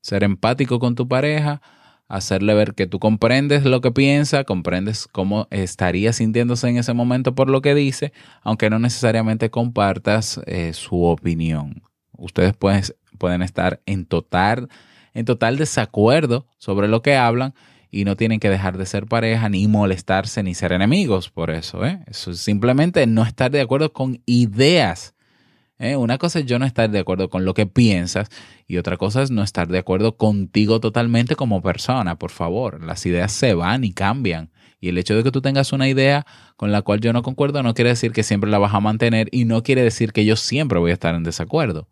Ser 0.00 0.24
empático 0.24 0.80
con 0.80 0.96
tu 0.96 1.06
pareja, 1.06 1.62
hacerle 2.08 2.54
ver 2.54 2.74
que 2.74 2.88
tú 2.88 2.98
comprendes 2.98 3.64
lo 3.64 3.80
que 3.80 3.92
piensa, 3.92 4.42
comprendes 4.42 5.06
cómo 5.06 5.46
estaría 5.50 6.12
sintiéndose 6.12 6.68
en 6.68 6.76
ese 6.76 6.92
momento 6.92 7.36
por 7.36 7.48
lo 7.48 7.62
que 7.62 7.76
dice, 7.76 8.12
aunque 8.42 8.68
no 8.68 8.80
necesariamente 8.80 9.48
compartas 9.50 10.40
eh, 10.46 10.72
su 10.72 11.04
opinión. 11.04 11.82
Ustedes 12.18 12.52
pueden, 12.54 12.82
pueden 13.18 13.42
estar 13.42 13.80
en 13.86 14.04
total, 14.04 14.68
en 15.14 15.24
total 15.24 15.56
desacuerdo 15.56 16.46
sobre 16.58 16.88
lo 16.88 17.00
que 17.00 17.16
hablan 17.16 17.54
y 17.92 18.04
no 18.04 18.16
tienen 18.16 18.40
que 18.40 18.50
dejar 18.50 18.76
de 18.76 18.86
ser 18.86 19.06
pareja, 19.06 19.48
ni 19.48 19.68
molestarse, 19.68 20.42
ni 20.42 20.54
ser 20.54 20.72
enemigos 20.72 21.30
por 21.30 21.50
eso. 21.50 21.86
¿eh? 21.86 22.00
Eso 22.08 22.32
es 22.32 22.40
simplemente 22.40 23.06
no 23.06 23.22
estar 23.22 23.52
de 23.52 23.60
acuerdo 23.60 23.92
con 23.92 24.20
ideas 24.26 25.11
¿eh? 25.82 25.96
Una 25.96 26.16
cosa 26.16 26.38
es 26.38 26.46
yo 26.46 26.58
no 26.58 26.64
estar 26.64 26.90
de 26.90 27.00
acuerdo 27.00 27.28
con 27.28 27.44
lo 27.44 27.52
que 27.52 27.66
piensas 27.66 28.28
y 28.66 28.78
otra 28.78 28.96
cosa 28.96 29.22
es 29.22 29.30
no 29.30 29.42
estar 29.42 29.68
de 29.68 29.78
acuerdo 29.78 30.16
contigo 30.16 30.80
totalmente 30.80 31.36
como 31.36 31.60
persona. 31.60 32.16
Por 32.18 32.30
favor, 32.30 32.82
las 32.82 33.04
ideas 33.04 33.32
se 33.32 33.54
van 33.54 33.84
y 33.84 33.92
cambian. 33.92 34.50
Y 34.80 34.88
el 34.88 34.98
hecho 34.98 35.14
de 35.14 35.22
que 35.22 35.30
tú 35.30 35.42
tengas 35.42 35.72
una 35.72 35.88
idea 35.88 36.26
con 36.56 36.72
la 36.72 36.82
cual 36.82 37.00
yo 37.00 37.12
no 37.12 37.22
concuerdo 37.22 37.62
no 37.62 37.74
quiere 37.74 37.90
decir 37.90 38.12
que 38.12 38.22
siempre 38.22 38.50
la 38.50 38.58
vas 38.58 38.74
a 38.74 38.80
mantener 38.80 39.28
y 39.30 39.44
no 39.44 39.62
quiere 39.62 39.82
decir 39.82 40.12
que 40.12 40.24
yo 40.24 40.36
siempre 40.36 40.78
voy 40.78 40.90
a 40.90 40.94
estar 40.94 41.14
en 41.14 41.24
desacuerdo. 41.24 41.88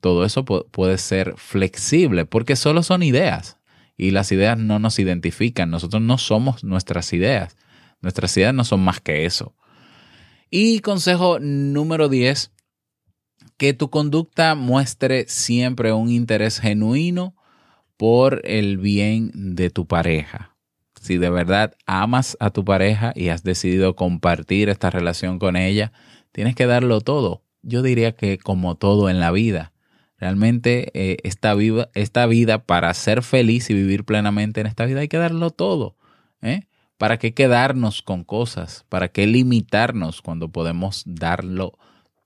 Todo 0.00 0.24
eso 0.24 0.44
puede 0.44 0.98
ser 0.98 1.34
flexible 1.36 2.26
porque 2.26 2.56
solo 2.56 2.82
son 2.82 3.02
ideas 3.02 3.58
y 3.96 4.12
las 4.12 4.32
ideas 4.32 4.58
no 4.58 4.78
nos 4.78 4.98
identifican. 4.98 5.70
Nosotros 5.70 6.02
no 6.02 6.18
somos 6.18 6.64
nuestras 6.64 7.12
ideas. 7.12 7.56
Nuestras 8.00 8.36
ideas 8.36 8.54
no 8.54 8.64
son 8.64 8.80
más 8.80 9.00
que 9.00 9.26
eso. 9.26 9.54
Y 10.50 10.80
consejo 10.80 11.38
número 11.38 12.08
10, 12.08 12.50
que 13.60 13.74
tu 13.74 13.90
conducta 13.90 14.54
muestre 14.54 15.26
siempre 15.28 15.92
un 15.92 16.08
interés 16.08 16.60
genuino 16.60 17.36
por 17.98 18.40
el 18.44 18.78
bien 18.78 19.54
de 19.54 19.68
tu 19.68 19.86
pareja. 19.86 20.56
Si 20.98 21.18
de 21.18 21.28
verdad 21.28 21.74
amas 21.84 22.38
a 22.40 22.48
tu 22.48 22.64
pareja 22.64 23.12
y 23.14 23.28
has 23.28 23.42
decidido 23.42 23.96
compartir 23.96 24.70
esta 24.70 24.88
relación 24.88 25.38
con 25.38 25.56
ella, 25.56 25.92
tienes 26.32 26.54
que 26.54 26.64
darlo 26.64 27.02
todo. 27.02 27.42
Yo 27.60 27.82
diría 27.82 28.12
que 28.12 28.38
como 28.38 28.76
todo 28.76 29.10
en 29.10 29.20
la 29.20 29.30
vida. 29.30 29.74
Realmente 30.16 30.90
eh, 30.94 31.18
esta, 31.22 31.54
vida, 31.54 32.64
para 32.64 32.94
ser 32.94 33.22
feliz 33.22 33.68
y 33.68 33.74
vivir 33.74 34.06
plenamente 34.06 34.62
en 34.62 34.68
esta 34.68 34.86
vida 34.86 35.00
hay 35.00 35.08
que 35.08 35.18
darlo 35.18 35.50
todo. 35.50 35.98
¿eh? 36.40 36.62
¿Para 36.96 37.18
qué 37.18 37.34
quedarnos 37.34 38.00
con 38.00 38.24
cosas? 38.24 38.86
¿Para 38.88 39.08
qué 39.08 39.26
limitarnos 39.26 40.22
cuando 40.22 40.48
podemos 40.48 41.02
darlo 41.04 41.74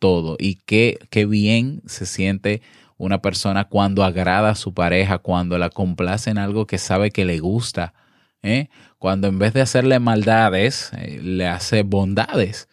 todo. 0.05 0.37
Y 0.39 0.57
qué, 0.67 0.99
qué 1.09 1.25
bien 1.25 1.81
se 1.87 2.05
siente 2.05 2.61
una 2.99 3.23
persona 3.23 3.65
cuando 3.65 4.05
agrada 4.05 4.51
a 4.51 4.55
su 4.55 4.75
pareja, 4.75 5.17
cuando 5.17 5.57
la 5.57 5.71
complace 5.71 6.29
en 6.29 6.37
algo 6.37 6.67
que 6.67 6.77
sabe 6.77 7.11
que 7.11 7.25
le 7.25 7.39
gusta, 7.39 7.95
¿eh? 8.43 8.69
cuando 8.99 9.29
en 9.29 9.39
vez 9.39 9.55
de 9.55 9.63
hacerle 9.63 9.99
maldades, 10.01 10.91
eh, 10.99 11.21
le 11.23 11.47
hace 11.47 11.85
bondades, 11.85 12.69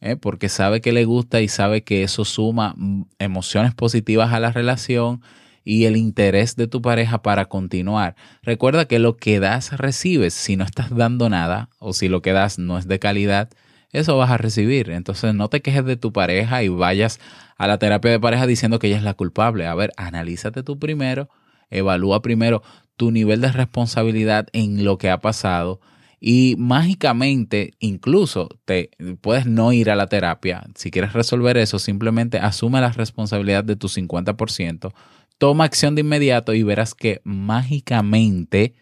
¿eh? 0.00 0.14
porque 0.14 0.48
sabe 0.48 0.80
que 0.80 0.92
le 0.92 1.06
gusta 1.06 1.40
y 1.40 1.48
sabe 1.48 1.82
que 1.82 2.04
eso 2.04 2.24
suma 2.24 2.74
mm, 2.76 3.06
emociones 3.18 3.74
positivas 3.74 4.32
a 4.32 4.38
la 4.38 4.52
relación 4.52 5.22
y 5.64 5.86
el 5.86 5.96
interés 5.96 6.54
de 6.54 6.68
tu 6.68 6.80
pareja 6.80 7.20
para 7.20 7.46
continuar. 7.46 8.14
Recuerda 8.42 8.84
que 8.84 9.00
lo 9.00 9.16
que 9.16 9.40
das 9.40 9.76
recibes. 9.76 10.34
Si 10.34 10.54
no 10.54 10.62
estás 10.62 10.94
dando 10.94 11.28
nada 11.28 11.68
o 11.80 11.94
si 11.94 12.08
lo 12.08 12.22
que 12.22 12.30
das 12.30 12.60
no 12.60 12.78
es 12.78 12.86
de 12.86 13.00
calidad, 13.00 13.50
eso 13.92 14.16
vas 14.16 14.30
a 14.30 14.38
recibir. 14.38 14.90
Entonces 14.90 15.34
no 15.34 15.48
te 15.48 15.62
quejes 15.62 15.84
de 15.84 15.96
tu 15.96 16.12
pareja 16.12 16.62
y 16.62 16.68
vayas 16.68 17.20
a 17.56 17.66
la 17.66 17.78
terapia 17.78 18.10
de 18.10 18.20
pareja 18.20 18.46
diciendo 18.46 18.78
que 18.78 18.86
ella 18.86 18.96
es 18.96 19.02
la 19.02 19.14
culpable. 19.14 19.66
A 19.66 19.74
ver, 19.74 19.92
analízate 19.96 20.62
tú 20.62 20.78
primero, 20.78 21.28
evalúa 21.70 22.22
primero 22.22 22.62
tu 22.96 23.10
nivel 23.10 23.40
de 23.40 23.52
responsabilidad 23.52 24.48
en 24.52 24.84
lo 24.84 24.98
que 24.98 25.10
ha 25.10 25.20
pasado 25.20 25.80
y 26.20 26.54
mágicamente 26.58 27.72
incluso 27.78 28.50
te 28.66 28.90
puedes 29.22 29.46
no 29.46 29.72
ir 29.72 29.90
a 29.90 29.96
la 29.96 30.06
terapia. 30.06 30.66
Si 30.74 30.90
quieres 30.90 31.14
resolver 31.14 31.56
eso, 31.56 31.78
simplemente 31.78 32.38
asume 32.38 32.80
la 32.82 32.92
responsabilidad 32.92 33.64
de 33.64 33.76
tu 33.76 33.88
50%, 33.88 34.92
toma 35.38 35.64
acción 35.64 35.94
de 35.94 36.02
inmediato 36.02 36.52
y 36.52 36.62
verás 36.62 36.94
que 36.94 37.22
mágicamente 37.24 38.74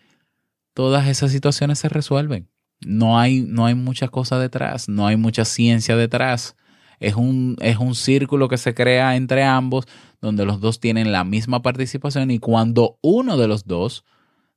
todas 0.75 1.07
esas 1.07 1.31
situaciones 1.31 1.79
se 1.79 1.89
resuelven. 1.89 2.49
No 2.81 3.19
hay, 3.19 3.43
no 3.43 3.67
hay 3.67 3.75
mucha 3.75 4.09
cosa 4.09 4.39
detrás, 4.39 4.89
no 4.89 5.07
hay 5.07 5.17
mucha 5.17 5.45
ciencia 5.45 5.97
detrás. 5.97 6.57
Es 7.01 7.15
un, 7.15 7.57
es 7.61 7.77
un 7.79 7.95
círculo 7.95 8.49
que 8.49 8.59
se 8.59 8.75
crea 8.75 9.17
entre 9.17 9.45
ambos, 9.45 9.87
donde 10.21 10.45
los 10.45 10.61
dos 10.61 10.81
tienen 10.81 11.13
la 11.13 11.25
misma 11.25 11.63
participación 11.63 12.31
y 12.31 12.39
cuando 12.39 12.99
uno 13.03 13.37
de 13.37 13.49
los 13.49 13.67
dos 13.67 14.05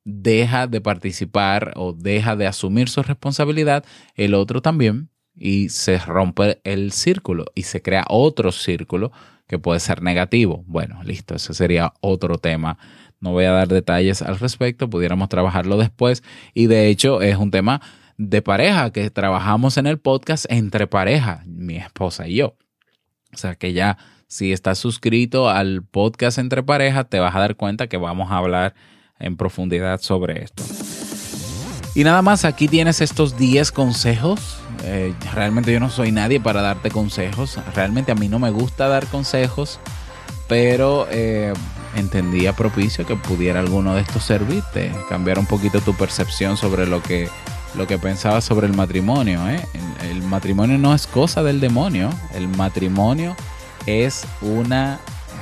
deja 0.04 0.68
de 0.68 0.82
participar 0.82 1.74
o 1.76 1.94
deja 1.94 2.36
de 2.36 2.48
asumir 2.48 2.90
su 2.90 3.04
responsabilidad, 3.04 3.86
el 4.16 4.34
otro 4.34 4.62
también, 4.62 5.10
y 5.36 5.70
se 5.70 5.98
rompe 6.00 6.60
el 6.64 6.92
círculo 6.92 7.46
y 7.56 7.64
se 7.64 7.82
crea 7.82 8.06
otro 8.10 8.52
círculo 8.52 9.12
que 9.48 9.60
puede 9.60 9.80
ser 9.80 10.02
negativo. 10.02 10.64
Bueno, 10.68 11.04
listo, 11.04 11.36
ese 11.36 11.54
sería 11.54 11.94
otro 12.02 12.38
tema. 12.38 12.78
No 13.20 13.32
voy 13.32 13.46
a 13.46 13.52
dar 13.52 13.68
detalles 13.68 14.22
al 14.22 14.40
respecto, 14.40 14.90
pudiéramos 14.90 15.30
trabajarlo 15.30 15.78
después 15.78 16.24
y 16.54 16.68
de 16.68 16.88
hecho 16.88 17.22
es 17.22 17.38
un 17.38 17.52
tema 17.52 17.82
de 18.30 18.44
pareja 18.44 18.92
que 18.92 19.10
trabajamos 19.10 19.78
en 19.78 19.88
el 19.88 19.98
podcast 19.98 20.46
entre 20.50 20.86
pareja, 20.86 21.44
mi 21.48 21.78
esposa 21.78 22.28
y 22.28 22.36
yo. 22.36 22.56
O 23.34 23.38
sea 23.38 23.56
que 23.56 23.74
ya 23.74 23.98
si 24.28 24.52
estás 24.54 24.78
suscrito 24.78 25.50
al 25.50 25.84
podcast 25.84 26.38
entre 26.38 26.62
pareja, 26.62 27.04
te 27.04 27.20
vas 27.20 27.36
a 27.36 27.40
dar 27.40 27.56
cuenta 27.56 27.88
que 27.88 27.98
vamos 27.98 28.32
a 28.32 28.38
hablar 28.38 28.76
en 29.20 29.38
profundidad 29.38 30.00
sobre 30.02 30.44
esto. 30.44 30.64
Y 31.96 32.04
nada 32.04 32.22
más, 32.22 32.46
aquí 32.46 32.68
tienes 32.68 33.02
estos 33.02 33.38
10 33.38 33.72
consejos. 33.72 34.60
Eh, 34.84 35.14
realmente 35.34 35.74
yo 35.74 35.80
no 35.80 35.90
soy 35.90 36.12
nadie 36.12 36.40
para 36.40 36.62
darte 36.62 36.92
consejos. 36.92 37.60
Realmente 37.76 38.12
a 38.12 38.16
mí 38.16 38.30
no 38.30 38.38
me 38.38 38.52
gusta 38.52 38.88
dar 38.88 39.08
consejos, 39.08 39.80
pero 40.48 41.08
eh, 41.10 41.54
entendía 41.96 42.54
propicio 42.54 43.06
que 43.06 43.16
pudiera 43.16 43.60
alguno 43.60 43.96
de 43.96 44.02
estos 44.02 44.24
servirte, 44.24 44.92
cambiar 45.10 45.40
un 45.40 45.48
poquito 45.48 45.82
tu 45.82 45.96
percepción 45.96 46.56
sobre 46.56 46.88
lo 46.88 47.02
que, 47.02 47.28
lo 47.76 47.88
que 47.88 47.98
pensabas 47.98 48.44
sobre 48.44 48.68
el 48.68 48.74
matrimonio. 48.74 49.48
¿eh? 49.50 49.62
el 50.10 50.22
matrimonio 50.24 50.78
no 50.78 50.94
es 50.94 51.08
cosa 51.08 51.44
del 51.44 51.60
demonio. 51.60 52.10
El 52.34 52.48
matrimonio 52.48 53.36
es 53.86 54.26
una 54.42 55.00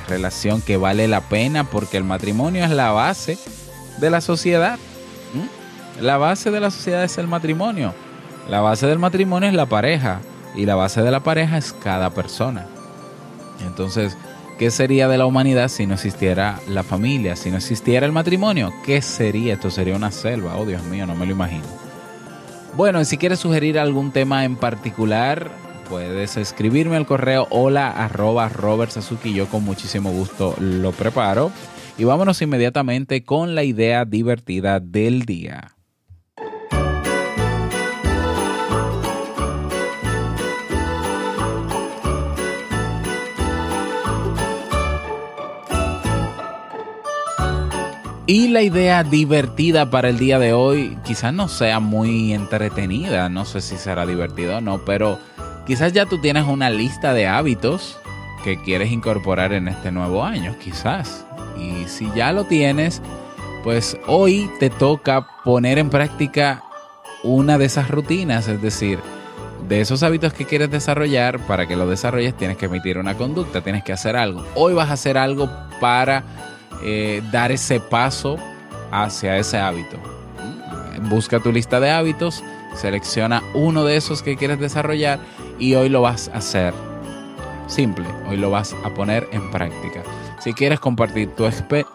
relación 0.08 0.60
que 0.60 0.76
vale 0.76 1.08
la 1.08 1.20
pena 1.22 1.64
porque 1.64 1.96
el 1.96 2.04
matrimonio 2.04 2.64
es 2.64 2.70
la 2.70 2.92
base 2.92 3.38
de 3.98 4.10
la 4.10 4.20
sociedad. 4.20 4.78
La 6.00 6.16
base 6.16 6.50
de 6.50 6.60
la 6.60 6.70
sociedad 6.70 7.04
es 7.04 7.18
el 7.18 7.26
matrimonio. 7.26 7.94
La 8.48 8.60
base 8.60 8.86
del 8.86 8.98
matrimonio 8.98 9.48
es 9.48 9.54
la 9.54 9.66
pareja. 9.66 10.20
Y 10.54 10.66
la 10.66 10.74
base 10.74 11.02
de 11.02 11.10
la 11.10 11.20
pareja 11.20 11.58
es 11.58 11.72
cada 11.72 12.10
persona. 12.10 12.66
Entonces, 13.64 14.16
¿qué 14.58 14.70
sería 14.70 15.06
de 15.06 15.18
la 15.18 15.26
humanidad 15.26 15.68
si 15.68 15.86
no 15.86 15.94
existiera 15.94 16.58
la 16.68 16.82
familia? 16.82 17.36
Si 17.36 17.50
no 17.50 17.58
existiera 17.58 18.06
el 18.06 18.12
matrimonio, 18.12 18.72
¿qué 18.84 19.00
sería? 19.02 19.54
Esto 19.54 19.70
sería 19.70 19.94
una 19.94 20.10
selva. 20.10 20.56
Oh, 20.56 20.66
Dios 20.66 20.82
mío, 20.84 21.06
no 21.06 21.14
me 21.14 21.26
lo 21.26 21.32
imagino. 21.32 21.79
Bueno, 22.76 23.04
si 23.04 23.18
quieres 23.18 23.40
sugerir 23.40 23.78
algún 23.78 24.12
tema 24.12 24.44
en 24.44 24.56
particular, 24.56 25.50
puedes 25.88 26.36
escribirme 26.36 26.96
al 26.96 27.04
correo 27.04 27.46
hola 27.50 27.90
arroba 27.90 28.48
Robert 28.48 28.92
Sasuki. 28.92 29.34
Yo 29.34 29.46
con 29.48 29.64
muchísimo 29.64 30.10
gusto 30.12 30.54
lo 30.58 30.92
preparo. 30.92 31.50
Y 31.98 32.04
vámonos 32.04 32.40
inmediatamente 32.40 33.24
con 33.24 33.54
la 33.54 33.64
idea 33.64 34.04
divertida 34.04 34.80
del 34.80 35.26
día. 35.26 35.76
Y 48.30 48.46
la 48.46 48.62
idea 48.62 49.02
divertida 49.02 49.90
para 49.90 50.08
el 50.08 50.16
día 50.16 50.38
de 50.38 50.52
hoy 50.52 50.96
quizás 51.04 51.34
no 51.34 51.48
sea 51.48 51.80
muy 51.80 52.32
entretenida, 52.32 53.28
no 53.28 53.44
sé 53.44 53.60
si 53.60 53.76
será 53.76 54.06
divertido 54.06 54.58
o 54.58 54.60
no, 54.60 54.84
pero 54.84 55.18
quizás 55.66 55.92
ya 55.92 56.06
tú 56.06 56.20
tienes 56.20 56.44
una 56.44 56.70
lista 56.70 57.12
de 57.12 57.26
hábitos 57.26 57.98
que 58.44 58.62
quieres 58.62 58.92
incorporar 58.92 59.52
en 59.52 59.66
este 59.66 59.90
nuevo 59.90 60.22
año, 60.22 60.54
quizás. 60.62 61.26
Y 61.58 61.88
si 61.88 62.08
ya 62.14 62.30
lo 62.30 62.44
tienes, 62.44 63.02
pues 63.64 63.98
hoy 64.06 64.48
te 64.60 64.70
toca 64.70 65.26
poner 65.42 65.78
en 65.78 65.90
práctica 65.90 66.62
una 67.24 67.58
de 67.58 67.64
esas 67.64 67.90
rutinas, 67.90 68.46
es 68.46 68.62
decir, 68.62 69.00
de 69.68 69.80
esos 69.80 70.04
hábitos 70.04 70.34
que 70.34 70.44
quieres 70.44 70.70
desarrollar, 70.70 71.40
para 71.48 71.66
que 71.66 71.74
lo 71.74 71.88
desarrolles 71.88 72.36
tienes 72.36 72.58
que 72.58 72.66
emitir 72.66 72.96
una 72.96 73.16
conducta, 73.16 73.60
tienes 73.60 73.82
que 73.82 73.92
hacer 73.92 74.14
algo. 74.14 74.46
Hoy 74.54 74.72
vas 74.72 74.88
a 74.88 74.92
hacer 74.92 75.18
algo 75.18 75.50
para 75.80 76.22
eh, 76.82 77.22
dar 77.30 77.52
ese 77.52 77.80
paso 77.80 78.36
hacia 78.90 79.36
ese 79.38 79.58
hábito. 79.58 79.98
Busca 81.08 81.40
tu 81.40 81.52
lista 81.52 81.80
de 81.80 81.90
hábitos, 81.90 82.42
selecciona 82.74 83.42
uno 83.54 83.84
de 83.84 83.96
esos 83.96 84.22
que 84.22 84.36
quieres 84.36 84.60
desarrollar 84.60 85.18
y 85.58 85.74
hoy 85.74 85.88
lo 85.88 86.02
vas 86.02 86.28
a 86.28 86.38
hacer. 86.38 86.74
Simple, 87.66 88.06
hoy 88.28 88.36
lo 88.36 88.50
vas 88.50 88.74
a 88.84 88.90
poner 88.90 89.28
en 89.32 89.50
práctica. 89.50 90.02
Si 90.40 90.54
quieres 90.54 90.80
compartir 90.80 91.28
tu, 91.36 91.48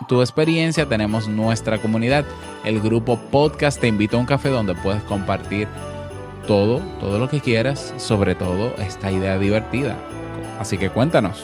tu, 0.07 0.21
experiencia, 0.21 0.87
tenemos 0.87 1.27
nuestra 1.27 1.79
comunidad, 1.79 2.25
el 2.63 2.79
grupo 2.79 3.19
podcast 3.31 3.81
Te 3.81 3.87
invito 3.87 4.17
a 4.17 4.19
un 4.19 4.25
café 4.25 4.49
donde 4.49 4.75
puedes 4.75 5.01
compartir 5.03 5.67
todo, 6.47 6.79
todo 6.99 7.17
lo 7.17 7.27
que 7.27 7.41
quieras, 7.41 7.93
sobre 7.97 8.35
todo 8.35 8.73
esta 8.77 9.11
idea 9.11 9.37
divertida. 9.39 9.97
Así 10.59 10.77
que 10.77 10.89
cuéntanos. 10.89 11.43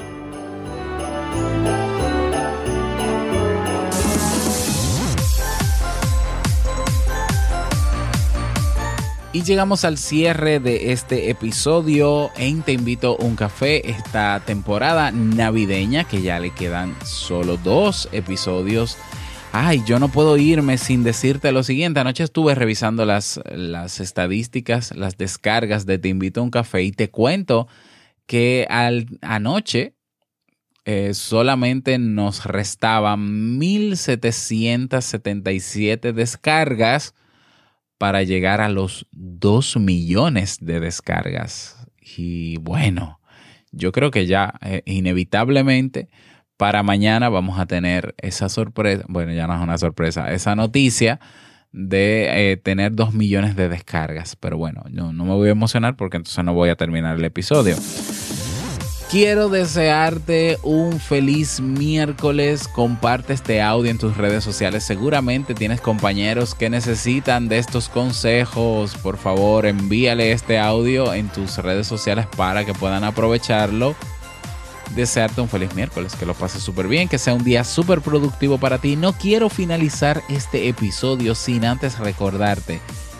Y 9.34 9.43
llegamos 9.43 9.86
al 9.86 9.97
cierre 9.97 10.59
de 10.59 10.91
este 10.91 11.29
episodio 11.29 12.32
en 12.36 12.63
Te 12.63 12.73
invito 12.73 13.15
a 13.17 13.23
un 13.23 13.38
café, 13.38 13.89
esta 13.89 14.41
temporada 14.45 15.09
navideña 15.11 16.03
que 16.03 16.21
ya 16.21 16.38
le 16.38 16.49
quedan 16.49 16.93
solo 17.05 17.55
dos 17.55 18.09
episodios. 18.11 18.97
Ay, 19.53 19.84
yo 19.86 19.99
no 19.99 20.09
puedo 20.09 20.36
irme 20.36 20.77
sin 20.77 21.03
decirte 21.03 21.53
lo 21.53 21.63
siguiente. 21.63 22.01
Anoche 22.01 22.25
estuve 22.25 22.55
revisando 22.55 23.05
las, 23.05 23.39
las 23.45 24.01
estadísticas, 24.01 24.93
las 24.97 25.17
descargas 25.17 25.86
de 25.86 25.97
Te 25.97 26.09
invito 26.09 26.41
a 26.41 26.43
un 26.43 26.51
café 26.51 26.84
y 26.84 26.91
te 26.91 27.09
cuento 27.09 27.69
que 28.25 28.67
al, 28.69 29.05
anoche 29.21 29.95
eh, 30.84 31.13
solamente 31.13 31.97
nos 31.99 32.43
restaban 32.43 33.57
1777 33.57 36.11
descargas 36.11 37.13
para 38.01 38.23
llegar 38.23 38.61
a 38.61 38.69
los 38.69 39.05
2 39.11 39.77
millones 39.77 40.57
de 40.59 40.79
descargas. 40.79 41.85
Y 42.17 42.57
bueno, 42.57 43.19
yo 43.71 43.91
creo 43.91 44.09
que 44.09 44.25
ya 44.25 44.55
eh, 44.63 44.81
inevitablemente 44.87 46.09
para 46.57 46.81
mañana 46.81 47.29
vamos 47.29 47.59
a 47.59 47.67
tener 47.67 48.15
esa 48.17 48.49
sorpresa, 48.49 49.03
bueno, 49.07 49.33
ya 49.33 49.45
no 49.45 49.55
es 49.55 49.61
una 49.61 49.77
sorpresa, 49.77 50.33
esa 50.33 50.55
noticia 50.55 51.19
de 51.73 52.53
eh, 52.53 52.57
tener 52.57 52.95
2 52.95 53.13
millones 53.13 53.55
de 53.55 53.69
descargas. 53.69 54.35
Pero 54.35 54.57
bueno, 54.57 54.81
no, 54.89 55.13
no 55.13 55.23
me 55.23 55.35
voy 55.35 55.49
a 55.49 55.51
emocionar 55.51 55.95
porque 55.95 56.17
entonces 56.17 56.43
no 56.43 56.55
voy 56.55 56.69
a 56.69 56.75
terminar 56.75 57.17
el 57.17 57.25
episodio. 57.25 57.75
Quiero 59.12 59.49
desearte 59.49 60.57
un 60.64 60.97
feliz 60.97 61.59
miércoles. 61.59 62.70
Comparte 62.70 63.34
este 63.34 63.62
audio 63.62 63.91
en 63.91 63.97
tus 63.97 64.16
redes 64.16 64.41
sociales. 64.41 64.86
Seguramente 64.86 65.53
tienes 65.53 65.82
compañeros 65.82 66.55
que 66.55 66.70
necesitan 66.70 67.49
de 67.49 67.57
estos 67.57 67.89
consejos. 67.89 68.95
Por 68.95 69.18
favor, 69.18 69.66
envíale 69.66 70.32
este 70.32 70.57
audio 70.57 71.14
en 71.14 71.28
tus 71.28 71.57
redes 71.57 71.88
sociales 71.88 72.26
para 72.38 72.64
que 72.64 72.74
puedan 72.74 73.03
aprovecharlo. 73.03 73.95
Desearte 74.95 75.41
un 75.41 75.49
feliz 75.49 75.76
miércoles, 75.76 76.16
que 76.16 76.26
lo 76.26 76.34
pases 76.34 76.64
súper 76.64 76.88
bien, 76.88 77.09
que 77.09 77.18
sea 77.18 77.34
un 77.34 77.43
día 77.43 77.66
súper 77.66 77.99
productivo 77.99 78.59
para 78.59 78.78
ti. 78.78 78.95
No 78.95 79.12
quiero 79.12 79.49
finalizar 79.49 80.24
este 80.30 80.70
episodio 80.70 81.36
sin 81.36 81.66
antes 81.66 81.99
recordarte 81.99 82.80